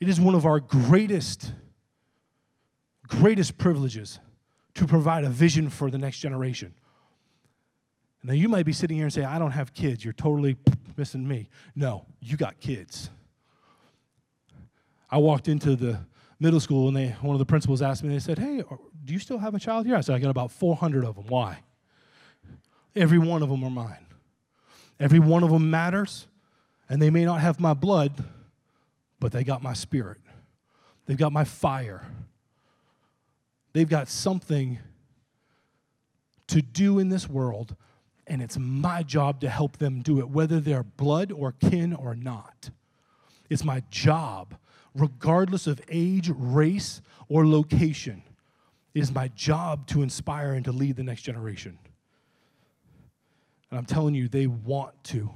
It 0.00 0.08
is 0.08 0.18
one 0.18 0.34
of 0.34 0.46
our 0.46 0.60
greatest, 0.60 1.52
greatest 3.06 3.58
privileges 3.58 4.18
to 4.76 4.86
provide 4.86 5.24
a 5.24 5.28
vision 5.28 5.68
for 5.68 5.90
the 5.90 5.98
next 5.98 6.20
generation. 6.20 6.72
Now, 8.22 8.32
you 8.32 8.48
might 8.48 8.64
be 8.64 8.72
sitting 8.72 8.96
here 8.96 9.04
and 9.04 9.12
say, 9.12 9.24
I 9.24 9.38
don't 9.38 9.50
have 9.50 9.74
kids. 9.74 10.02
You're 10.02 10.14
totally 10.14 10.56
missing 10.96 11.28
me. 11.28 11.50
No, 11.76 12.06
you 12.20 12.38
got 12.38 12.58
kids. 12.60 13.10
I 15.10 15.18
walked 15.18 15.46
into 15.46 15.76
the 15.76 16.00
middle 16.38 16.60
school 16.60 16.88
and 16.88 16.96
they, 16.96 17.08
one 17.20 17.34
of 17.34 17.40
the 17.40 17.46
principals 17.46 17.82
asked 17.82 18.02
me, 18.02 18.08
they 18.08 18.20
said, 18.20 18.38
Hey, 18.38 18.62
do 19.04 19.12
you 19.12 19.18
still 19.18 19.38
have 19.38 19.54
a 19.54 19.58
child 19.58 19.84
here? 19.84 19.96
I 19.96 20.00
said, 20.00 20.14
I 20.14 20.18
got 20.18 20.30
about 20.30 20.50
400 20.50 21.04
of 21.04 21.16
them. 21.16 21.26
Why? 21.28 21.58
Every 22.96 23.18
one 23.18 23.42
of 23.42 23.50
them 23.50 23.62
are 23.62 23.70
mine. 23.70 24.06
Every 24.98 25.18
one 25.18 25.42
of 25.42 25.50
them 25.50 25.70
matters. 25.70 26.26
And 26.90 27.00
they 27.00 27.08
may 27.08 27.24
not 27.24 27.40
have 27.40 27.60
my 27.60 27.72
blood, 27.72 28.24
but 29.20 29.30
they 29.30 29.44
got 29.44 29.62
my 29.62 29.72
spirit. 29.72 30.18
They've 31.06 31.16
got 31.16 31.32
my 31.32 31.44
fire. 31.44 32.04
They've 33.72 33.88
got 33.88 34.08
something 34.08 34.80
to 36.48 36.60
do 36.60 36.98
in 36.98 37.08
this 37.08 37.28
world, 37.28 37.76
and 38.26 38.42
it's 38.42 38.58
my 38.58 39.04
job 39.04 39.40
to 39.42 39.48
help 39.48 39.78
them 39.78 40.02
do 40.02 40.18
it, 40.18 40.28
whether 40.28 40.58
they're 40.58 40.82
blood 40.82 41.30
or 41.30 41.52
kin 41.52 41.94
or 41.94 42.16
not. 42.16 42.70
It's 43.48 43.64
my 43.64 43.84
job, 43.90 44.56
regardless 44.92 45.68
of 45.68 45.80
age, 45.88 46.28
race, 46.34 47.02
or 47.28 47.46
location. 47.46 48.24
It 48.94 49.00
is 49.00 49.14
my 49.14 49.28
job 49.28 49.86
to 49.88 50.02
inspire 50.02 50.54
and 50.54 50.64
to 50.64 50.72
lead 50.72 50.96
the 50.96 51.04
next 51.04 51.22
generation. 51.22 51.78
And 53.70 53.78
I'm 53.78 53.86
telling 53.86 54.16
you, 54.16 54.26
they 54.26 54.48
want 54.48 55.04
to. 55.04 55.30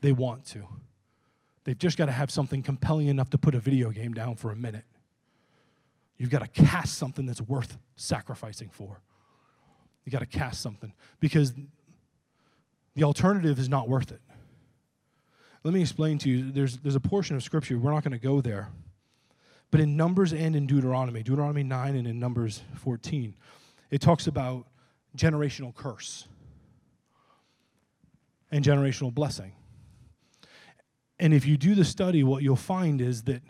They 0.00 0.12
want 0.12 0.44
to. 0.46 0.66
They've 1.64 1.78
just 1.78 1.98
got 1.98 2.06
to 2.06 2.12
have 2.12 2.30
something 2.30 2.62
compelling 2.62 3.08
enough 3.08 3.30
to 3.30 3.38
put 3.38 3.54
a 3.54 3.60
video 3.60 3.90
game 3.90 4.14
down 4.14 4.36
for 4.36 4.50
a 4.50 4.56
minute. 4.56 4.84
You've 6.16 6.30
got 6.30 6.40
to 6.40 6.48
cast 6.48 6.98
something 6.98 7.26
that's 7.26 7.40
worth 7.40 7.78
sacrificing 7.96 8.70
for. 8.70 9.00
You've 10.04 10.12
got 10.12 10.20
to 10.20 10.26
cast 10.26 10.60
something 10.60 10.92
because 11.20 11.52
the 12.94 13.04
alternative 13.04 13.58
is 13.58 13.68
not 13.68 13.88
worth 13.88 14.10
it. 14.10 14.20
Let 15.62 15.74
me 15.74 15.80
explain 15.80 16.18
to 16.18 16.30
you. 16.30 16.50
There's, 16.50 16.78
there's 16.78 16.94
a 16.94 17.00
portion 17.00 17.36
of 17.36 17.42
Scripture, 17.42 17.78
we're 17.78 17.92
not 17.92 18.02
going 18.02 18.12
to 18.12 18.18
go 18.18 18.40
there. 18.40 18.70
But 19.70 19.80
in 19.80 19.96
Numbers 19.96 20.32
and 20.32 20.56
in 20.56 20.66
Deuteronomy, 20.66 21.22
Deuteronomy 21.22 21.62
9 21.62 21.96
and 21.96 22.06
in 22.08 22.18
Numbers 22.18 22.62
14, 22.76 23.34
it 23.90 24.00
talks 24.00 24.26
about 24.26 24.66
generational 25.16 25.74
curse 25.74 26.26
and 28.50 28.64
generational 28.64 29.12
blessing. 29.12 29.52
And 31.20 31.34
if 31.34 31.46
you 31.46 31.56
do 31.56 31.74
the 31.74 31.84
study, 31.84 32.22
what 32.22 32.42
you'll 32.42 32.56
find 32.56 33.00
is 33.00 33.22
that 33.22 33.42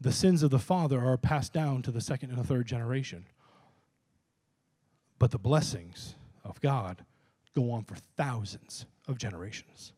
the 0.00 0.12
sins 0.12 0.42
of 0.42 0.50
the 0.50 0.58
father 0.58 1.00
are 1.00 1.16
passed 1.16 1.52
down 1.52 1.82
to 1.82 1.90
the 1.90 2.00
second 2.00 2.30
and 2.30 2.38
the 2.38 2.44
third 2.44 2.66
generation. 2.66 3.26
But 5.18 5.30
the 5.30 5.38
blessings 5.38 6.16
of 6.44 6.60
God 6.60 7.04
go 7.54 7.70
on 7.70 7.84
for 7.84 7.96
thousands 8.16 8.86
of 9.06 9.18
generations. 9.18 9.92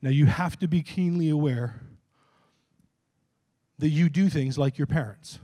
Now, 0.00 0.10
you 0.10 0.26
have 0.26 0.58
to 0.60 0.68
be 0.68 0.82
keenly 0.82 1.28
aware 1.28 1.80
that 3.78 3.88
you 3.88 4.08
do 4.08 4.28
things 4.28 4.56
like 4.56 4.78
your 4.78 4.86
parents. 4.86 5.40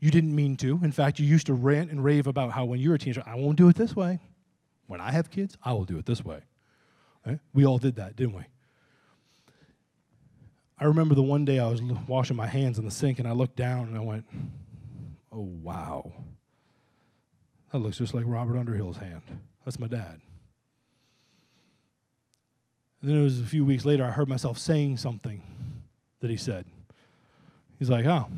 You 0.00 0.10
didn't 0.10 0.34
mean 0.34 0.56
to. 0.58 0.80
In 0.82 0.92
fact, 0.92 1.18
you 1.18 1.26
used 1.26 1.46
to 1.46 1.54
rant 1.54 1.90
and 1.90 2.04
rave 2.04 2.26
about 2.26 2.52
how 2.52 2.64
when 2.64 2.80
you 2.80 2.90
were 2.90 2.96
a 2.96 2.98
teenager, 2.98 3.22
I 3.24 3.36
won't 3.36 3.56
do 3.56 3.68
it 3.68 3.76
this 3.76 3.96
way. 3.96 4.20
When 4.86 5.00
I 5.00 5.12
have 5.12 5.30
kids, 5.30 5.56
I 5.64 5.72
will 5.72 5.84
do 5.84 5.96
it 5.98 6.04
this 6.04 6.24
way. 6.24 6.40
Right? 7.26 7.38
We 7.52 7.64
all 7.64 7.78
did 7.78 7.96
that, 7.96 8.16
didn't 8.16 8.34
we? 8.34 8.44
I 10.78 10.84
remember 10.84 11.14
the 11.14 11.22
one 11.22 11.44
day 11.44 11.58
I 11.58 11.68
was 11.68 11.80
washing 11.82 12.36
my 12.36 12.46
hands 12.46 12.78
in 12.78 12.84
the 12.84 12.90
sink 12.90 13.18
and 13.18 13.28
I 13.28 13.32
looked 13.32 13.56
down 13.56 13.88
and 13.88 13.96
I 13.96 14.00
went, 14.00 14.26
oh, 15.32 15.48
wow. 15.62 16.12
That 17.72 17.78
looks 17.78 17.98
just 17.98 18.14
like 18.14 18.24
Robert 18.26 18.58
Underhill's 18.58 18.98
hand. 18.98 19.22
That's 19.64 19.78
my 19.78 19.86
dad. 19.86 20.20
And 23.00 23.10
then 23.10 23.18
it 23.18 23.22
was 23.22 23.40
a 23.40 23.44
few 23.44 23.64
weeks 23.64 23.84
later, 23.84 24.04
I 24.04 24.10
heard 24.10 24.28
myself 24.28 24.58
saying 24.58 24.96
something 24.96 25.42
that 26.20 26.30
he 26.30 26.36
said. 26.36 26.64
He's 27.78 27.90
like, 27.90 28.06
oh, 28.06 28.28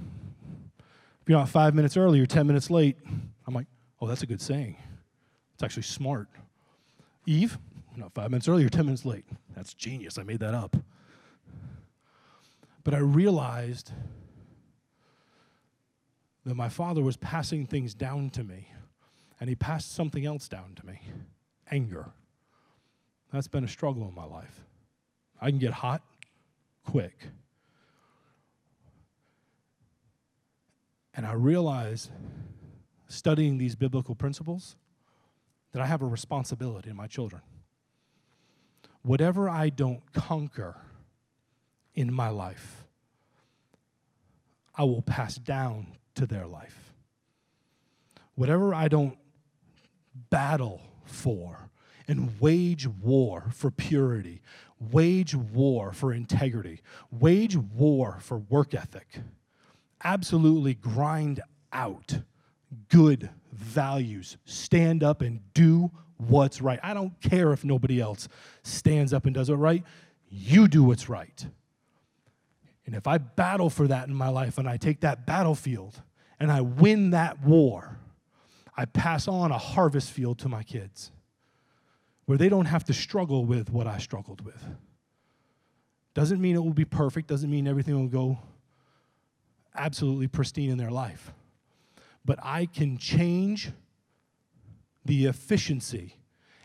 if 1.22 1.29
you're 1.29 1.38
not 1.38 1.49
five 1.49 1.75
minutes 1.75 1.96
early, 1.96 2.18
you're 2.18 2.27
10 2.27 2.46
minutes 2.46 2.70
late. 2.70 2.96
I'm 3.46 3.55
like, 3.55 3.66
oh, 4.01 4.07
that's 4.07 4.22
a 4.22 4.27
good 4.27 4.40
saying. 4.40 4.77
It's 5.55 5.62
actually 5.62 5.85
smart. 5.85 6.29
Eve, 7.27 7.59
not 7.96 8.14
five 8.14 8.30
minutes 8.30 8.48
earlier, 8.48 8.68
10 8.70 8.85
minutes 8.85 9.04
late. 9.04 9.24
That's 9.54 9.74
genius. 9.74 10.18
I 10.18 10.22
made 10.22 10.40
that 10.40 10.54
up. 10.54 10.76
But 12.85 12.94
I 12.94 12.98
realized 12.98 13.92
that 16.44 16.54
my 16.54 16.68
father 16.68 17.02
was 17.02 17.16
passing 17.16 17.66
things 17.66 17.94
down 17.94 18.30
to 18.30 18.44
me, 18.44 18.68
and 19.40 19.48
he 19.48 19.56
passed 19.56 19.92
something 19.92 20.24
else 20.24 20.48
down 20.48 20.74
to 20.76 20.87
me 20.87 21.00
anger. 21.70 22.06
That's 23.32 23.48
been 23.48 23.64
a 23.64 23.68
struggle 23.68 24.06
in 24.09 24.14
my 24.14 24.24
life. 24.24 24.64
I 25.40 25.50
can 25.50 25.59
get 25.59 25.72
hot 25.72 26.02
quick. 26.85 27.28
And 31.14 31.26
I 31.26 31.32
realized, 31.32 32.11
studying 33.09 33.59
these 33.59 33.74
biblical 33.74 34.14
principles, 34.14 34.76
that 35.72 35.82
I 35.82 35.87
have 35.87 36.02
a 36.02 36.06
responsibility 36.06 36.88
in 36.88 36.96
my 36.96 37.06
children 37.06 37.42
whatever 39.07 39.49
I 39.49 39.69
don't 39.69 40.03
conquer 40.12 40.75
in 41.95 42.12
my 42.12 42.29
life, 42.29 42.85
I 44.75 44.83
will 44.83 45.01
pass 45.01 45.37
down 45.37 45.97
to 46.16 46.27
their 46.27 46.47
life. 46.47 46.92
Whatever 48.35 48.75
I 48.75 48.88
don't 48.88 49.16
battle 50.29 50.83
for 51.05 51.71
and 52.09 52.40
wage 52.40 52.88
war 52.88 53.45
for 53.53 53.71
purity, 53.71 54.42
wage 54.81 55.37
war 55.37 55.92
for 55.92 56.12
integrity, 56.12 56.83
wage 57.12 57.57
war 57.57 58.19
for 58.21 58.38
work 58.38 58.75
ethic, 58.75 59.21
absolutely 60.03 60.75
grind 60.75 61.40
out 61.73 62.19
good 62.88 63.31
values, 63.53 64.37
stand 64.45 65.05
up 65.05 65.23
and 65.23 65.40
do 65.55 65.92
what's 66.18 66.61
right. 66.61 66.81
I 66.83 66.94
don't 66.94 67.20
care 67.20 67.52
if 67.52 67.64
nobody 67.64 68.00
else 68.00 68.29
stands 68.62 69.12
up 69.12 69.26
and 69.26 69.35
does 69.35 69.48
it 69.48 69.55
right. 69.55 69.83
You 70.29 70.68
do 70.68 70.85
what's 70.85 71.09
right. 71.09 71.46
And 72.87 72.94
if 72.94 73.07
I 73.07 73.18
battle 73.18 73.68
for 73.68 73.88
that 73.88 74.09
in 74.09 74.14
my 74.14 74.29
life 74.29 74.59
and 74.59 74.68
I 74.68 74.76
take 74.76 75.00
that 75.00 75.26
battlefield 75.26 76.02
and 76.38 76.50
I 76.52 76.61
win 76.61 77.11
that 77.11 77.42
war, 77.42 77.98
I 78.76 78.85
pass 78.85 79.26
on 79.26 79.50
a 79.50 79.59
harvest 79.59 80.11
field 80.11 80.38
to 80.40 80.48
my 80.48 80.62
kids 80.62 81.11
where 82.26 82.38
they 82.38 82.48
don't 82.48 82.66
have 82.66 82.85
to 82.85 82.92
struggle 82.92 83.44
with 83.44 83.70
what 83.70 83.87
I 83.87 83.98
struggled 83.98 84.44
with. 84.44 84.62
Doesn't 86.14 86.40
mean 86.40 86.57
it 86.57 86.64
will 86.64 86.72
be 86.72 86.85
perfect, 86.85 87.29
doesn't 87.29 87.50
mean 87.50 87.66
everything 87.66 87.94
will 87.94 88.09
go 88.09 88.38
absolutely 89.74 90.29
pristine 90.29 90.70
in 90.70 90.79
their 90.79 90.90
life. 90.90 91.33
But 92.24 92.38
I 92.42 92.66
can 92.66 92.98
change 92.98 93.70
the 95.07 95.27
efficiency 95.27 96.16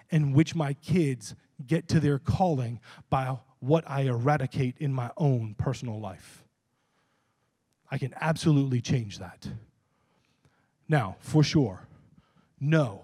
in 0.09 0.33
which 0.33 0.55
my 0.55 0.73
kids 0.73 1.35
get 1.65 1.87
to 1.87 1.99
their 1.99 2.19
calling 2.19 2.79
by 3.09 3.37
what 3.59 3.83
I 3.87 4.01
eradicate 4.01 4.75
in 4.79 4.91
my 4.93 5.11
own 5.17 5.55
personal 5.57 5.99
life. 5.99 6.43
I 7.89 7.97
can 7.97 8.13
absolutely 8.19 8.81
change 8.81 9.19
that. 9.19 9.47
Now, 10.87 11.17
for 11.19 11.43
sure, 11.43 11.87
know 12.59 13.03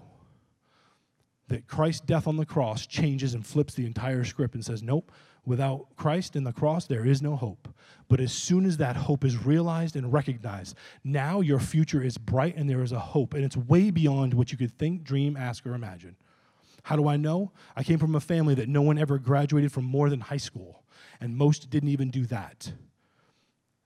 that 1.48 1.66
Christ's 1.66 2.00
death 2.02 2.26
on 2.26 2.36
the 2.36 2.46
cross 2.46 2.86
changes 2.86 3.34
and 3.34 3.46
flips 3.46 3.74
the 3.74 3.86
entire 3.86 4.24
script 4.24 4.54
and 4.54 4.64
says, 4.64 4.82
nope, 4.82 5.10
without 5.48 5.86
Christ 5.96 6.36
and 6.36 6.46
the 6.46 6.52
cross, 6.52 6.86
there 6.86 7.06
is 7.06 7.22
no 7.22 7.34
hope. 7.34 7.68
But 8.06 8.20
as 8.20 8.32
soon 8.32 8.66
as 8.66 8.76
that 8.76 8.96
hope 8.96 9.24
is 9.24 9.44
realized 9.44 9.96
and 9.96 10.12
recognized, 10.12 10.76
now 11.02 11.40
your 11.40 11.58
future 11.58 12.02
is 12.02 12.18
bright 12.18 12.54
and 12.56 12.68
there 12.68 12.82
is 12.82 12.92
a 12.92 12.98
hope. 12.98 13.34
And 13.34 13.44
it's 13.44 13.56
way 13.56 13.90
beyond 13.90 14.34
what 14.34 14.52
you 14.52 14.58
could 14.58 14.78
think, 14.78 15.02
dream, 15.02 15.36
ask, 15.36 15.66
or 15.66 15.74
imagine. 15.74 16.16
How 16.82 16.96
do 16.96 17.08
I 17.08 17.16
know? 17.16 17.50
I 17.74 17.82
came 17.82 17.98
from 17.98 18.14
a 18.14 18.20
family 18.20 18.54
that 18.54 18.68
no 18.68 18.82
one 18.82 18.98
ever 18.98 19.18
graduated 19.18 19.72
from 19.72 19.84
more 19.84 20.08
than 20.08 20.20
high 20.20 20.38
school, 20.38 20.84
and 21.20 21.36
most 21.36 21.70
didn't 21.70 21.88
even 21.88 22.10
do 22.10 22.26
that. 22.26 22.72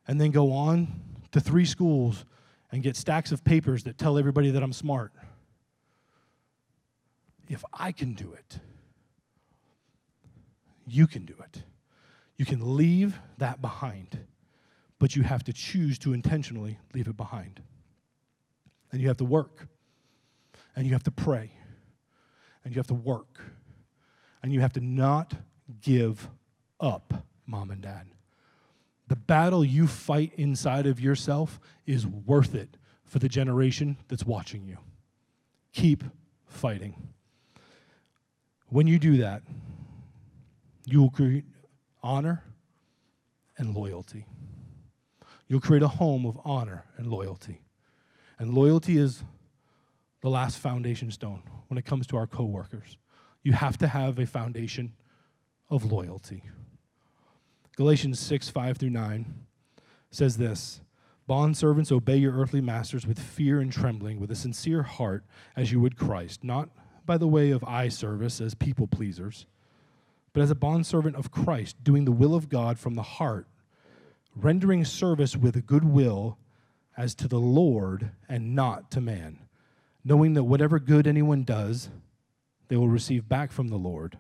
And 0.07 0.21
then 0.21 0.31
go 0.31 0.53
on 0.53 0.89
to 1.31 1.41
three 1.41 1.65
schools 1.65 2.25
and 2.71 2.83
get 2.83 2.97
stacks 2.97 3.33
of 3.33 3.45
papers 3.45 3.85
that 3.85 3.99
tell 3.99 4.19
everybody 4.19 4.51
that 4.51 4.63
I'm 4.63 4.73
smart. 4.73 5.13
If 7.49 7.65
I 7.73 7.93
can 7.93 8.15
do 8.15 8.33
it, 8.33 8.59
you 10.87 11.07
can 11.07 11.25
do 11.25 11.35
it. 11.41 11.63
You 12.37 12.45
can 12.45 12.77
leave 12.77 13.19
that 13.39 13.61
behind, 13.61 14.19
but 14.99 15.15
you 15.15 15.23
have 15.23 15.45
to 15.45 15.53
choose 15.53 15.99
to 16.01 16.13
intentionally 16.13 16.79
leave 16.95 17.09
it 17.09 17.17
behind. 17.17 17.61
And 18.91 19.01
you 19.01 19.09
have 19.09 19.19
to 19.19 19.25
work, 19.25 19.69
and 20.75 20.87
you 20.87 20.93
have 20.93 21.05
to 21.05 21.11
pray, 21.11 21.53
and 22.65 22.75
you 22.75 22.79
have 22.79 22.87
to 22.89 22.95
work, 22.95 23.41
and 24.43 24.53
you 24.53 24.61
have 24.61 24.73
to 24.75 24.81
not 24.81 25.35
give 25.81 26.29
up, 26.81 27.25
mom 27.47 27.71
and 27.71 27.81
dad. 27.81 28.07
The 29.09 29.17
battle 29.17 29.65
you 29.65 29.87
fight 29.87 30.33
inside 30.37 30.87
of 30.87 31.01
yourself 31.01 31.61
is 31.87 32.07
worth 32.07 32.55
it 32.55 32.77
for 33.05 33.19
the 33.19 33.29
generation 33.29 33.99
that's 34.09 34.25
watching 34.25 34.65
you. 34.65 34.79
Keep 35.73 36.05
fighting. 36.47 36.95
When 38.69 38.87
you 38.87 38.99
do 38.99 39.19
that, 39.19 39.43
you 40.85 41.01
will 41.01 41.11
create 41.11 41.45
honor 42.03 42.43
and 43.57 43.75
loyalty. 43.75 44.27
You'll 45.47 45.61
create 45.61 45.83
a 45.83 45.89
home 45.89 46.27
of 46.27 46.39
honor 46.45 46.85
and 46.97 47.07
loyalty. 47.07 47.61
And 48.39 48.55
loyalty 48.55 48.97
is 48.99 49.23
the 50.21 50.31
last 50.31 50.59
foundation 50.59 51.11
stone 51.11 51.43
when 51.69 51.79
it 51.79 51.85
comes 51.85 52.07
to 52.09 52.17
our 52.17 52.27
coworkers. 52.27 52.97
You 53.43 53.53
have 53.53 53.77
to 53.79 53.89
have 53.89 54.19
a 54.19 54.27
foundation 54.27 54.95
of 55.69 55.91
loyalty. 55.91 56.45
Galatians 57.77 58.21
6, 58.21 58.49
5 58.49 58.77
through 58.79 58.91
9 58.91 59.35
says 60.11 60.37
this 60.37 60.81
Bondservants, 61.29 61.93
obey 61.93 62.17
your 62.17 62.35
earthly 62.35 62.61
masters 62.61 63.07
with 63.07 63.19
fear 63.19 63.61
and 63.61 63.73
trembling, 63.73 64.21
with 64.21 64.31
a 64.31 64.37
sincere 64.37 64.83
heart, 64.83 65.25
as 65.57 65.73
you 65.73 65.81
would 65.81 65.97
Christ, 65.97 66.45
not 66.45 66.69
by 67.07 67.17
the 67.17 67.29
way 67.29 67.51
of 67.51 67.65
eye 67.65 67.89
service 67.89 68.41
as 68.41 68.55
people 68.55 68.87
pleasers, 68.87 69.47
but 70.33 70.43
as 70.43 70.51
a 70.51 70.55
bondservant 70.55 71.17
of 71.17 71.31
Christ, 71.31 71.83
doing 71.83 72.05
the 72.05 72.13
will 72.13 72.35
of 72.35 72.49
God 72.49 72.79
from 72.79 72.95
the 72.95 73.03
heart, 73.03 73.47
rendering 74.35 74.85
service 74.85 75.37
with 75.37 75.57
a 75.57 75.63
good 75.63 75.85
will 75.85 76.39
as 76.97 77.15
to 77.17 77.29
the 77.29 77.41
Lord 77.41 78.11
and 78.29 78.55
not 78.55 78.91
to 78.93 79.01
man, 79.01 79.39
knowing 80.05 80.35
that 80.35 80.45
whatever 80.45 80.79
good 80.79 81.07
anyone 81.07 81.45
does, 81.45 81.91
they 82.69 82.77
will 82.77 82.89
receive 82.89 83.29
back 83.29 83.53
from 83.53 83.69
the 83.69 83.77
Lord. 83.77 84.17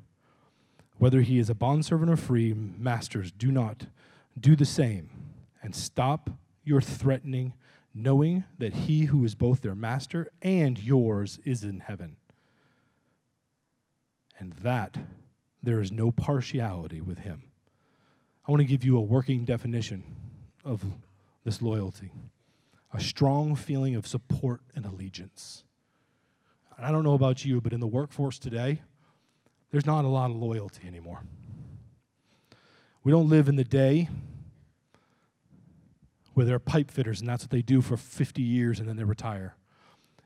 Whether 0.98 1.22
he 1.22 1.38
is 1.38 1.50
a 1.50 1.54
bondservant 1.54 2.10
or 2.10 2.16
free, 2.16 2.52
masters, 2.54 3.32
do 3.32 3.50
not 3.50 3.86
do 4.38 4.54
the 4.54 4.64
same, 4.64 5.10
and 5.62 5.74
stop 5.74 6.30
your 6.64 6.80
threatening, 6.80 7.54
knowing 7.94 8.44
that 8.58 8.74
he 8.74 9.06
who 9.06 9.24
is 9.24 9.34
both 9.34 9.62
their 9.62 9.74
master 9.74 10.30
and 10.42 10.78
yours 10.78 11.38
is 11.44 11.64
in 11.64 11.80
heaven. 11.80 12.16
And 14.38 14.52
that 14.54 14.96
there 15.62 15.80
is 15.80 15.92
no 15.92 16.10
partiality 16.10 17.00
with 17.00 17.18
him. 17.18 17.44
I 18.46 18.50
want 18.50 18.60
to 18.60 18.66
give 18.66 18.84
you 18.84 18.96
a 18.96 19.00
working 19.00 19.44
definition 19.44 20.02
of 20.64 20.84
this 21.44 21.62
loyalty 21.62 22.10
a 22.94 23.00
strong 23.00 23.54
feeling 23.54 23.94
of 23.94 24.06
support 24.06 24.60
and 24.74 24.84
allegiance. 24.84 25.64
And 26.76 26.84
I 26.84 26.90
don't 26.90 27.04
know 27.04 27.14
about 27.14 27.44
you, 27.44 27.60
but 27.60 27.72
in 27.72 27.80
the 27.80 27.86
workforce 27.86 28.38
today, 28.38 28.82
there's 29.70 29.86
not 29.86 30.04
a 30.04 30.08
lot 30.08 30.30
of 30.30 30.36
loyalty 30.36 30.86
anymore. 30.86 31.22
We 33.02 33.10
don't 33.10 33.28
live 33.28 33.48
in 33.48 33.56
the 33.56 33.64
day 33.64 34.08
where 36.34 36.46
they're 36.46 36.58
pipe 36.58 36.90
fitters 36.90 37.20
and 37.20 37.28
that's 37.28 37.44
what 37.44 37.50
they 37.50 37.62
do 37.62 37.80
for 37.80 37.96
50 37.96 38.42
years 38.42 38.78
and 38.78 38.88
then 38.88 38.96
they 38.96 39.04
retire. 39.04 39.54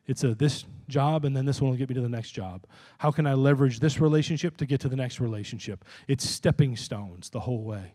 It's 0.06 0.24
a 0.24 0.34
this 0.34 0.64
job 0.88 1.24
and 1.24 1.36
then 1.36 1.44
this 1.44 1.60
one 1.60 1.70
will 1.70 1.78
get 1.78 1.88
me 1.88 1.94
to 1.96 2.00
the 2.00 2.08
next 2.08 2.30
job. 2.30 2.64
How 2.98 3.10
can 3.10 3.26
I 3.26 3.34
leverage 3.34 3.80
this 3.80 4.00
relationship 4.00 4.56
to 4.58 4.66
get 4.66 4.80
to 4.80 4.88
the 4.88 4.96
next 4.96 5.20
relationship? 5.20 5.84
It's 6.06 6.28
stepping 6.28 6.76
stones 6.76 7.30
the 7.30 7.40
whole 7.40 7.62
way. 7.62 7.94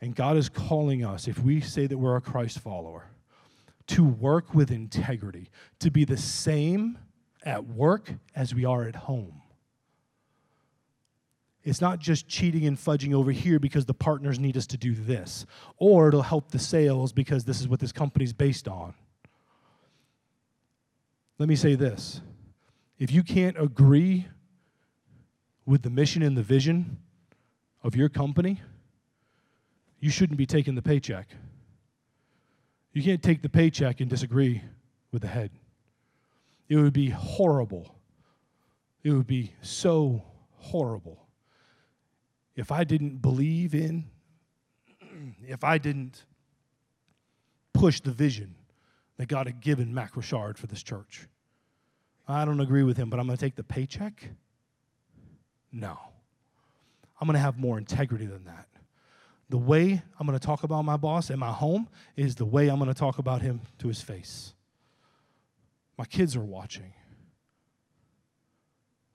And 0.00 0.14
God 0.16 0.36
is 0.36 0.48
calling 0.48 1.04
us, 1.04 1.28
if 1.28 1.38
we 1.38 1.60
say 1.60 1.86
that 1.86 1.96
we're 1.96 2.16
a 2.16 2.20
Christ 2.20 2.58
follower, 2.58 3.06
to 3.86 4.04
work 4.04 4.52
with 4.52 4.70
integrity, 4.70 5.48
to 5.78 5.90
be 5.90 6.04
the 6.04 6.16
same 6.16 6.98
at 7.44 7.64
work 7.66 8.12
as 8.34 8.54
we 8.54 8.64
are 8.64 8.84
at 8.84 8.96
home. 8.96 9.42
It's 11.64 11.80
not 11.80 12.00
just 12.00 12.26
cheating 12.26 12.66
and 12.66 12.76
fudging 12.76 13.14
over 13.14 13.30
here 13.30 13.60
because 13.60 13.84
the 13.84 13.94
partners 13.94 14.40
need 14.40 14.56
us 14.56 14.66
to 14.68 14.76
do 14.76 14.94
this, 14.94 15.46
or 15.76 16.08
it'll 16.08 16.22
help 16.22 16.50
the 16.50 16.58
sales 16.58 17.12
because 17.12 17.44
this 17.44 17.60
is 17.60 17.68
what 17.68 17.78
this 17.78 17.92
company's 17.92 18.32
based 18.32 18.66
on. 18.66 18.94
Let 21.42 21.48
me 21.48 21.56
say 21.56 21.74
this 21.74 22.20
if 23.00 23.10
you 23.10 23.24
can't 23.24 23.58
agree 23.58 24.28
with 25.66 25.82
the 25.82 25.90
mission 25.90 26.22
and 26.22 26.36
the 26.36 26.42
vision 26.44 26.98
of 27.82 27.96
your 27.96 28.08
company, 28.08 28.62
you 29.98 30.08
shouldn't 30.08 30.38
be 30.38 30.46
taking 30.46 30.76
the 30.76 30.82
paycheck. 30.82 31.26
You 32.92 33.02
can't 33.02 33.20
take 33.20 33.42
the 33.42 33.48
paycheck 33.48 34.00
and 34.00 34.08
disagree 34.08 34.62
with 35.10 35.22
the 35.22 35.26
head. 35.26 35.50
It 36.68 36.76
would 36.76 36.92
be 36.92 37.10
horrible. 37.10 37.92
It 39.02 39.10
would 39.10 39.26
be 39.26 39.52
so 39.62 40.22
horrible 40.58 41.26
if 42.54 42.70
I 42.70 42.84
didn't 42.84 43.20
believe 43.20 43.74
in, 43.74 44.04
if 45.48 45.64
I 45.64 45.78
didn't 45.78 46.24
push 47.74 48.00
the 48.00 48.12
vision 48.12 48.54
that 49.16 49.28
God 49.28 49.46
had 49.46 49.60
given 49.60 49.92
Mac 49.94 50.16
Richard 50.16 50.58
for 50.58 50.66
this 50.66 50.82
church. 50.82 51.26
I 52.26 52.44
don't 52.44 52.60
agree 52.60 52.82
with 52.82 52.96
him, 52.96 53.10
but 53.10 53.18
I'm 53.18 53.26
going 53.26 53.36
to 53.36 53.44
take 53.44 53.56
the 53.56 53.64
paycheck? 53.64 54.30
No. 55.70 55.98
I'm 57.20 57.26
going 57.26 57.34
to 57.34 57.40
have 57.40 57.58
more 57.58 57.78
integrity 57.78 58.26
than 58.26 58.44
that. 58.44 58.66
The 59.48 59.58
way 59.58 60.02
I'm 60.18 60.26
going 60.26 60.38
to 60.38 60.44
talk 60.44 60.62
about 60.62 60.82
my 60.82 60.96
boss 60.96 61.30
at 61.30 61.38
my 61.38 61.52
home 61.52 61.88
is 62.16 62.36
the 62.36 62.44
way 62.44 62.68
I'm 62.68 62.78
going 62.78 62.92
to 62.92 62.98
talk 62.98 63.18
about 63.18 63.42
him 63.42 63.60
to 63.78 63.88
his 63.88 64.00
face. 64.00 64.54
My 65.98 66.04
kids 66.04 66.34
are 66.36 66.44
watching. 66.44 66.94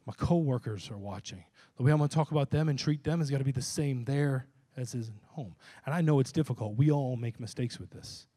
My 0.06 0.14
coworkers 0.16 0.90
are 0.92 0.98
watching. 0.98 1.44
The 1.76 1.84
way 1.84 1.92
I'm 1.92 1.98
going 1.98 2.10
to 2.10 2.16
talk 2.16 2.32
about 2.32 2.50
them 2.50 2.70
and 2.70 2.78
treat 2.78 3.04
them 3.04 3.20
has 3.20 3.30
got 3.30 3.40
to 3.40 3.44
be 3.44 3.52
the 3.52 3.62
same 3.62 4.06
there 4.06 4.48
as 4.78 4.92
his 4.92 5.12
home. 5.32 5.56
And 5.86 5.94
I 5.94 6.02
know 6.02 6.20
it's 6.20 6.32
difficult. 6.32 6.78
We 6.78 6.92
all 6.92 7.16
make 7.18 7.40
mistakes 7.40 7.80
with 7.80 7.90
this. 7.90 8.28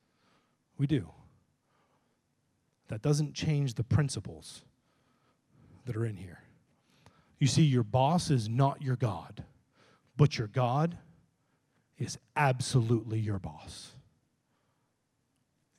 We 0.78 0.86
do. 0.86 1.10
That 2.90 3.02
doesn't 3.02 3.34
change 3.34 3.74
the 3.74 3.84
principles 3.84 4.62
that 5.86 5.96
are 5.96 6.04
in 6.04 6.16
here. 6.16 6.40
You 7.38 7.46
see, 7.46 7.62
your 7.62 7.84
boss 7.84 8.30
is 8.30 8.48
not 8.48 8.82
your 8.82 8.96
God, 8.96 9.44
but 10.16 10.36
your 10.36 10.48
God 10.48 10.98
is 11.98 12.18
absolutely 12.34 13.20
your 13.20 13.38
boss. 13.38 13.92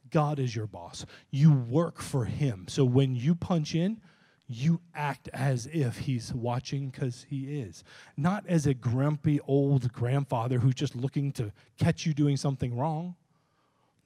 God 0.10 0.40
is 0.40 0.56
your 0.56 0.68
boss. 0.68 1.06
You 1.32 1.52
work 1.52 2.00
for 2.00 2.24
Him. 2.24 2.66
So 2.70 2.86
when 2.86 3.14
you 3.14 3.36
punch 3.36 3.76
in, 3.76 4.00
you 4.48 4.80
act 4.96 5.30
as 5.34 5.68
if 5.72 5.98
He's 5.98 6.34
watching 6.34 6.90
because 6.90 7.26
He 7.30 7.60
is. 7.60 7.84
Not 8.16 8.46
as 8.48 8.68
a 8.68 8.74
grumpy 8.74 9.42
old 9.42 9.92
grandfather 9.92 10.60
who's 10.60 10.76
just 10.76 10.96
looking 10.96 11.34
to 11.34 11.52
catch 11.78 12.06
you 12.06 12.14
doing 12.14 12.38
something 12.38 12.76
wrong. 12.76 13.16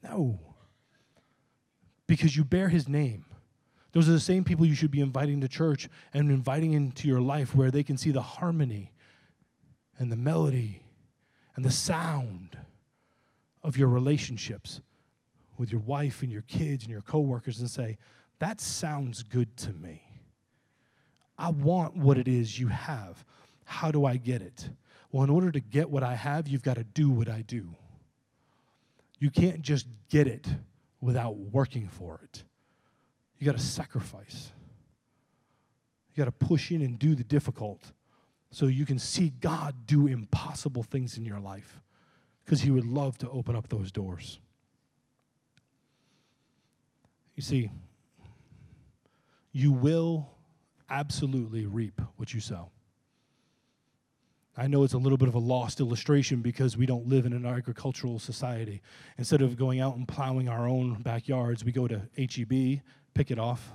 No. 0.03 0.39
Because 2.07 2.35
you 2.35 2.43
bear 2.43 2.69
His 2.69 2.87
name. 2.87 3.25
Those 3.91 4.09
are 4.09 4.13
the 4.13 4.19
same 4.19 4.43
people 4.43 4.65
you 4.65 4.75
should 4.75 4.91
be 4.91 4.99
inviting 4.99 5.39
to 5.41 5.47
church 5.47 5.87
and 6.13 6.29
inviting 6.29 6.73
into 6.73 7.07
your 7.07 7.21
life 7.21 7.55
where 7.55 7.71
they 7.71 7.83
can 7.83 7.97
see 7.97 8.11
the 8.11 8.21
harmony 8.21 8.91
and 9.97 10.11
the 10.11 10.17
melody 10.17 10.83
and 11.55 11.63
the 11.63 11.71
sound 11.71 12.57
of 13.63 13.77
your 13.77 13.87
relationships 13.87 14.81
with 15.57 15.71
your 15.71 15.79
wife 15.81 16.21
and 16.21 16.31
your 16.31 16.41
kids 16.41 16.83
and 16.83 16.91
your 16.91 17.01
coworkers 17.01 17.59
and 17.61 17.69
say, 17.69 17.97
That 18.39 18.59
sounds 18.59 19.23
good 19.23 19.55
to 19.57 19.71
me. 19.71 20.03
I 21.37 21.49
want 21.49 21.95
what 21.95 22.17
it 22.17 22.27
is 22.27 22.59
you 22.59 22.67
have. 22.67 23.23
How 23.63 23.91
do 23.91 24.05
I 24.05 24.17
get 24.17 24.41
it? 24.41 24.69
Well, 25.11 25.23
in 25.23 25.29
order 25.29 25.51
to 25.51 25.59
get 25.59 25.89
what 25.89 26.03
I 26.03 26.15
have, 26.15 26.47
you've 26.47 26.63
got 26.63 26.75
to 26.75 26.83
do 26.83 27.09
what 27.09 27.29
I 27.29 27.41
do. 27.41 27.75
You 29.19 29.31
can't 29.31 29.61
just 29.61 29.87
get 30.09 30.27
it 30.27 30.45
without 31.05 31.37
working 31.37 31.87
for 31.87 32.19
it. 32.23 32.43
You 33.37 33.45
got 33.45 33.57
to 33.57 33.63
sacrifice. 33.63 34.51
You 36.13 36.23
got 36.23 36.25
to 36.25 36.45
push 36.45 36.71
in 36.71 36.81
and 36.81 36.97
do 36.97 37.13
the 37.13 37.23
difficult 37.23 37.91
so 38.49 38.65
you 38.65 38.85
can 38.85 38.97
see 38.97 39.29
God 39.29 39.85
do 39.85 40.07
impossible 40.07 40.81
things 40.81 41.17
in 41.17 41.25
your 41.25 41.39
life 41.39 41.81
because 42.43 42.61
He 42.61 42.71
would 42.71 42.85
love 42.85 43.17
to 43.19 43.29
open 43.29 43.55
up 43.55 43.67
those 43.67 43.91
doors. 43.91 44.39
You 47.35 47.43
see, 47.43 47.69
you 49.51 49.71
will 49.73 50.29
absolutely 50.89 51.65
reap 51.65 52.01
what 52.15 52.33
you 52.33 52.39
sow. 52.39 52.71
I 54.57 54.67
know 54.67 54.83
it's 54.83 54.93
a 54.93 54.97
little 54.97 55.17
bit 55.17 55.27
of 55.27 55.35
a 55.35 55.39
lost 55.39 55.81
illustration 55.81 56.41
because 56.41 56.77
we 56.77 56.85
don't 56.85 57.07
live 57.07 57.25
in 57.25 57.33
an 57.33 57.45
agricultural 57.45 58.19
society. 58.19 58.81
Instead 59.17 59.41
of 59.41 59.57
going 59.57 59.81
out 59.81 59.97
and 59.97 60.07
plowing 60.07 60.47
our 60.47 60.67
own 60.67 61.01
backyards, 61.01 61.65
we 61.65 61.73
go 61.73 61.87
to 61.87 62.01
HEB, 62.17 62.81
pick 63.13 63.31
it 63.31 63.39
off 63.39 63.73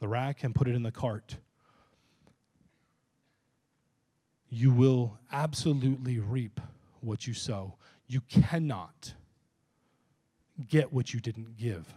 the 0.00 0.06
rack, 0.08 0.44
and 0.44 0.54
put 0.54 0.68
it 0.68 0.74
in 0.74 0.82
the 0.82 0.92
cart. 0.92 1.36
You 4.50 4.70
will 4.70 5.18
absolutely 5.32 6.20
reap 6.20 6.60
what 7.00 7.26
you 7.26 7.34
sow. 7.34 7.74
You 8.06 8.20
cannot 8.20 9.14
get 10.68 10.92
what 10.92 11.12
you 11.12 11.20
didn't 11.20 11.56
give 11.56 11.92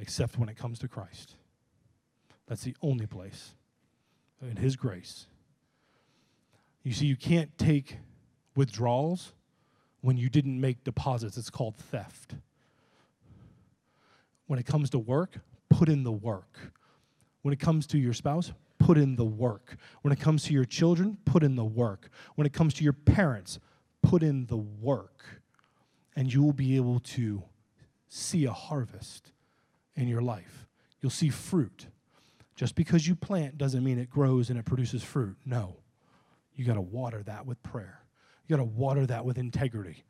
except 0.00 0.38
when 0.38 0.48
it 0.48 0.56
comes 0.56 0.78
to 0.80 0.88
Christ. 0.88 1.36
That's 2.48 2.62
the 2.62 2.74
only 2.82 3.06
place 3.06 3.54
in 4.42 4.56
His 4.56 4.74
grace. 4.74 5.26
You 6.82 6.92
see, 6.92 7.06
you 7.06 7.16
can't 7.16 7.56
take 7.58 7.98
withdrawals 8.56 9.32
when 10.00 10.16
you 10.16 10.28
didn't 10.28 10.60
make 10.60 10.84
deposits. 10.84 11.36
It's 11.36 11.50
called 11.50 11.76
theft. 11.76 12.34
When 14.46 14.58
it 14.58 14.66
comes 14.66 14.90
to 14.90 14.98
work, 14.98 15.38
put 15.68 15.88
in 15.88 16.02
the 16.02 16.12
work. 16.12 16.72
When 17.42 17.52
it 17.52 17.60
comes 17.60 17.86
to 17.88 17.98
your 17.98 18.12
spouse, 18.12 18.52
put 18.78 18.98
in 18.98 19.16
the 19.16 19.24
work. 19.24 19.76
When 20.02 20.12
it 20.12 20.20
comes 20.20 20.42
to 20.44 20.52
your 20.52 20.64
children, 20.64 21.18
put 21.24 21.42
in 21.42 21.54
the 21.54 21.64
work. 21.64 22.08
When 22.34 22.46
it 22.46 22.52
comes 22.52 22.74
to 22.74 22.84
your 22.84 22.92
parents, 22.92 23.58
put 24.02 24.22
in 24.22 24.46
the 24.46 24.56
work. 24.56 25.24
And 26.16 26.32
you 26.32 26.42
will 26.42 26.52
be 26.52 26.76
able 26.76 27.00
to 27.00 27.42
see 28.08 28.44
a 28.44 28.52
harvest 28.52 29.32
in 29.94 30.08
your 30.08 30.22
life. 30.22 30.66
You'll 31.00 31.10
see 31.10 31.28
fruit. 31.28 31.86
Just 32.56 32.74
because 32.74 33.06
you 33.06 33.14
plant 33.14 33.56
doesn't 33.56 33.84
mean 33.84 33.98
it 33.98 34.10
grows 34.10 34.50
and 34.50 34.58
it 34.58 34.64
produces 34.64 35.02
fruit. 35.02 35.36
No. 35.46 35.76
You 36.60 36.66
got 36.66 36.74
to 36.74 36.82
water 36.82 37.22
that 37.22 37.46
with 37.46 37.62
prayer. 37.62 38.02
You 38.46 38.54
got 38.54 38.62
to 38.62 38.68
water 38.68 39.06
that 39.06 39.24
with 39.24 39.38
integrity. 39.38 40.04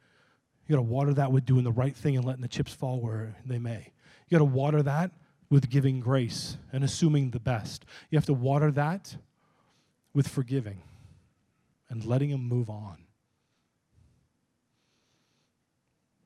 You 0.67 0.75
got 0.75 0.83
to 0.83 0.89
water 0.89 1.15
that 1.15 1.31
with 1.31 1.47
doing 1.47 1.63
the 1.63 1.71
right 1.71 1.95
thing 1.95 2.17
and 2.17 2.25
letting 2.25 2.43
the 2.43 2.49
chips 2.49 2.75
fall 2.75 3.01
where 3.01 3.37
they 3.47 3.61
may. 3.61 3.93
You 4.27 4.37
got 4.37 4.39
to 4.39 4.47
water 4.47 4.83
that 4.83 5.13
with 5.49 5.71
giving 5.71 6.01
grace 6.01 6.57
and 6.73 6.83
assuming 6.83 7.31
the 7.31 7.39
best. 7.39 7.85
You 8.11 8.19
have 8.19 8.27
to 8.27 8.35
water 8.35 8.73
that 8.73 9.17
with 10.13 10.27
forgiving 10.27 10.83
and 11.89 12.05
letting 12.05 12.31
them 12.31 12.49
move 12.49 12.69
on. 12.69 12.97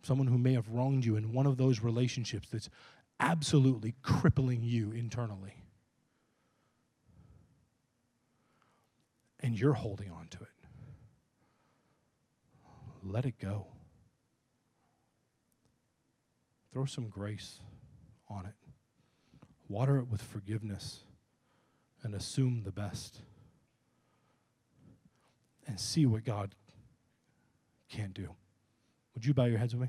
Someone 0.05 0.29
who 0.29 0.39
may 0.39 0.55
have 0.55 0.71
wronged 0.71 1.05
you 1.05 1.17
in 1.17 1.35
one 1.35 1.47
of 1.47 1.59
those 1.59 1.81
relationships 1.81 2.49
that's 2.51 2.71
absolutely 3.21 3.95
crippling 4.01 4.63
you 4.63 4.91
internally. 4.93 5.64
And 9.45 9.61
you're 9.61 9.75
holding 9.75 10.11
on 10.11 10.27
to 10.29 10.39
it. 10.39 10.49
Let 13.03 13.27
it 13.27 13.39
go. 13.39 13.67
Throw 16.73 16.87
some 16.87 17.11
grace 17.11 17.61
on 18.27 18.47
it. 18.47 18.55
Water 19.69 19.99
it 19.99 20.09
with 20.09 20.23
forgiveness 20.23 21.01
and 22.03 22.15
assume 22.15 22.63
the 22.65 22.73
best. 22.73 23.21
And 25.67 25.79
see 25.79 26.07
what 26.07 26.25
God 26.25 26.55
can 27.91 28.13
do. 28.13 28.31
Would 29.15 29.27
you 29.27 29.35
bow 29.35 29.45
your 29.45 29.59
heads 29.59 29.75
with 29.75 29.83
me? 29.83 29.89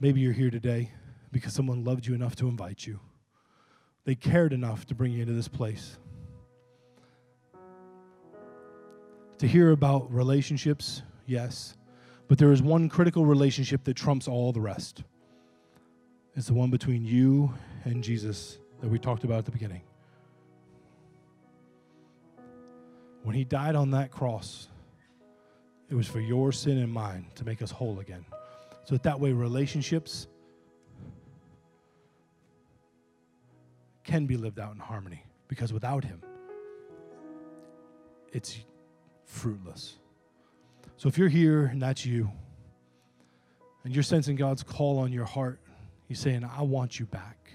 Maybe 0.00 0.20
you're 0.20 0.32
here 0.32 0.50
today 0.50 0.90
because 1.30 1.52
someone 1.52 1.84
loved 1.84 2.04
you 2.04 2.14
enough 2.14 2.34
to 2.36 2.48
invite 2.48 2.84
you. 2.84 2.98
They 4.04 4.14
cared 4.14 4.52
enough 4.52 4.86
to 4.86 4.94
bring 4.94 5.12
you 5.12 5.22
into 5.22 5.32
this 5.32 5.48
place. 5.48 5.98
To 9.38 9.46
hear 9.46 9.70
about 9.72 10.12
relationships, 10.12 11.02
yes, 11.26 11.76
but 12.28 12.38
there 12.38 12.52
is 12.52 12.62
one 12.62 12.88
critical 12.88 13.26
relationship 13.26 13.84
that 13.84 13.94
trumps 13.94 14.28
all 14.28 14.52
the 14.52 14.60
rest. 14.60 15.02
It's 16.36 16.46
the 16.46 16.54
one 16.54 16.70
between 16.70 17.04
you 17.04 17.52
and 17.84 18.02
Jesus 18.02 18.58
that 18.80 18.88
we 18.88 18.98
talked 18.98 19.24
about 19.24 19.38
at 19.38 19.44
the 19.44 19.52
beginning. 19.52 19.82
When 23.22 23.34
he 23.34 23.44
died 23.44 23.74
on 23.74 23.90
that 23.92 24.10
cross, 24.10 24.68
it 25.88 25.94
was 25.94 26.06
for 26.06 26.20
your 26.20 26.52
sin 26.52 26.78
and 26.78 26.92
mine 26.92 27.26
to 27.36 27.44
make 27.44 27.62
us 27.62 27.70
whole 27.70 28.00
again. 28.00 28.24
So 28.84 28.94
that, 28.94 29.02
that 29.04 29.18
way 29.18 29.32
relationships 29.32 30.26
can 34.04 34.26
be 34.26 34.36
lived 34.36 34.60
out 34.60 34.72
in 34.72 34.78
harmony 34.78 35.24
because 35.48 35.72
without 35.72 36.04
him 36.04 36.20
it's 38.32 38.58
fruitless. 39.24 39.94
So 40.96 41.08
if 41.08 41.18
you're 41.18 41.28
here 41.28 41.66
and 41.66 41.80
that's 41.80 42.04
you 42.04 42.30
and 43.84 43.94
you're 43.94 44.02
sensing 44.02 44.36
God's 44.36 44.62
call 44.62 44.98
on 44.98 45.12
your 45.12 45.24
heart, 45.24 45.60
he's 46.08 46.18
saying, 46.18 46.44
"I 46.44 46.62
want 46.62 46.98
you 46.98 47.06
back." 47.06 47.50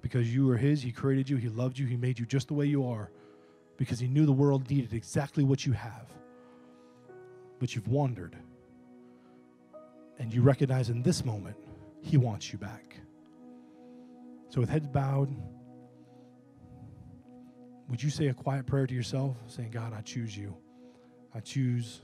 Because 0.00 0.34
you 0.34 0.50
are 0.50 0.56
his, 0.56 0.82
he 0.82 0.92
created 0.92 1.28
you, 1.30 1.36
he 1.36 1.48
loved 1.48 1.78
you, 1.78 1.86
he 1.86 1.96
made 1.96 2.18
you 2.18 2.26
just 2.26 2.48
the 2.48 2.54
way 2.54 2.66
you 2.66 2.86
are 2.86 3.10
because 3.76 3.98
he 3.98 4.06
knew 4.06 4.26
the 4.26 4.32
world 4.32 4.68
needed 4.70 4.92
exactly 4.92 5.44
what 5.44 5.64
you 5.64 5.72
have. 5.72 6.06
But 7.58 7.74
you've 7.74 7.88
wandered 7.88 8.36
and 10.18 10.32
you 10.32 10.42
recognize 10.42 10.90
in 10.90 11.02
this 11.02 11.24
moment, 11.24 11.56
He 12.00 12.16
wants 12.16 12.52
you 12.52 12.58
back. 12.58 12.96
So, 14.54 14.60
with 14.60 14.70
heads 14.70 14.86
bowed, 14.86 15.34
would 17.88 18.00
you 18.00 18.08
say 18.08 18.28
a 18.28 18.34
quiet 18.34 18.66
prayer 18.66 18.86
to 18.86 18.94
yourself, 18.94 19.36
saying, 19.48 19.72
God, 19.72 19.92
I 19.92 20.00
choose 20.00 20.36
you. 20.36 20.56
I 21.34 21.40
choose 21.40 22.02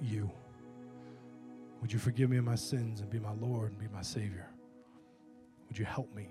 you. 0.00 0.30
Would 1.80 1.92
you 1.92 1.98
forgive 1.98 2.30
me 2.30 2.36
of 2.36 2.44
my 2.44 2.54
sins 2.54 3.00
and 3.00 3.10
be 3.10 3.18
my 3.18 3.32
Lord 3.32 3.72
and 3.72 3.80
be 3.80 3.88
my 3.92 4.02
Savior? 4.02 4.48
Would 5.66 5.76
you 5.76 5.86
help 5.86 6.14
me 6.14 6.28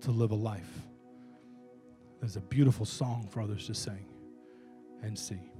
to 0.00 0.10
live 0.10 0.30
a 0.30 0.34
life? 0.34 0.80
There's 2.20 2.36
a 2.36 2.40
beautiful 2.40 2.86
song 2.86 3.28
for 3.30 3.42
others 3.42 3.66
to 3.66 3.74
sing 3.74 4.06
and 5.02 5.18
see. 5.18 5.52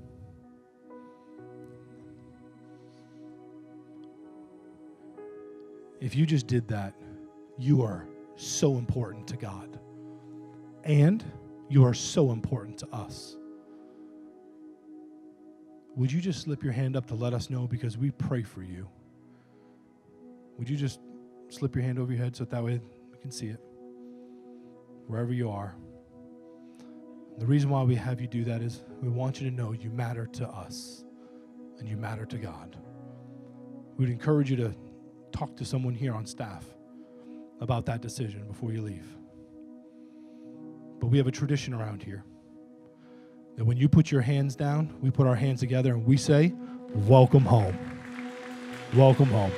If 6.03 6.17
you 6.17 6.27
just 6.27 6.49
did 6.49 6.67
that, 6.67 6.95
you 7.57 7.83
are 7.83 8.09
so 8.35 8.77
important 8.77 9.29
to 9.29 9.37
God. 9.37 9.79
And 10.83 11.25
You 11.73 11.85
are 11.87 11.95
so 11.95 12.33
important 12.33 12.77
to 12.81 12.89
us. 12.93 13.39
Would 15.97 16.13
you 16.13 16.21
just 16.21 16.43
slip 16.43 16.63
your 16.63 16.75
hand 16.75 16.97
up 16.97 17.07
to 17.07 17.15
let 17.15 17.33
us 17.33 17.49
know 17.49 17.67
because 17.67 17.97
we 17.97 18.11
pray 18.11 18.43
for 18.43 18.63
you? 18.63 18.87
Would 20.59 20.69
you 20.69 20.77
just 20.77 21.01
slip 21.49 21.75
your 21.75 21.83
hand 21.83 21.99
over 21.99 22.13
your 22.13 22.23
head 22.23 22.37
so 22.37 22.45
that 22.45 22.63
way 22.63 22.79
we 23.11 23.19
can 23.19 23.31
see 23.31 23.47
it? 23.47 23.59
Wherever 25.07 25.33
you 25.33 25.49
are. 25.51 25.75
The 27.39 27.47
reason 27.47 27.71
why 27.71 27.85
we 27.85 27.95
have 27.95 28.21
you 28.21 28.27
do 28.27 28.45
that 28.45 28.61
is 28.61 28.83
we 29.01 29.09
want 29.09 29.41
you 29.41 29.49
to 29.49 29.57
know 29.57 29.73
you 29.73 29.89
matter 29.89 30.27
to 30.27 30.47
us 30.49 31.05
and 31.79 31.89
you 31.89 31.97
matter 31.97 32.27
to 32.27 32.37
God. 32.37 32.77
We'd 33.97 34.11
encourage 34.11 34.51
you 34.51 34.57
to 34.57 34.75
talk 35.33 35.57
to 35.57 35.65
someone 35.65 35.95
here 35.95 36.15
on 36.15 36.27
staff 36.27 36.65
about 37.61 37.87
that 37.87 38.01
decision 38.01 38.47
before 38.47 38.73
you 38.73 38.83
leave. 38.83 39.07
But 41.01 41.09
we 41.09 41.19
have 41.19 41.27
a 41.27 41.33
tradition 41.33 41.75
around 41.75 42.03
here 42.03 42.25
that 43.57 43.65
when 43.65 43.77
you 43.77 43.89
put 43.89 44.11
your 44.11 44.21
hands 44.21 44.57
down, 44.57 44.95
we 45.01 45.11
put 45.11 45.27
our 45.27 45.35
hands 45.35 45.61
together 45.61 45.93
and 45.93 46.07
we 46.07 46.17
say, 46.17 46.53
Welcome 46.95 47.45
home. 47.45 47.77
Welcome 48.95 49.29
home. 49.29 49.53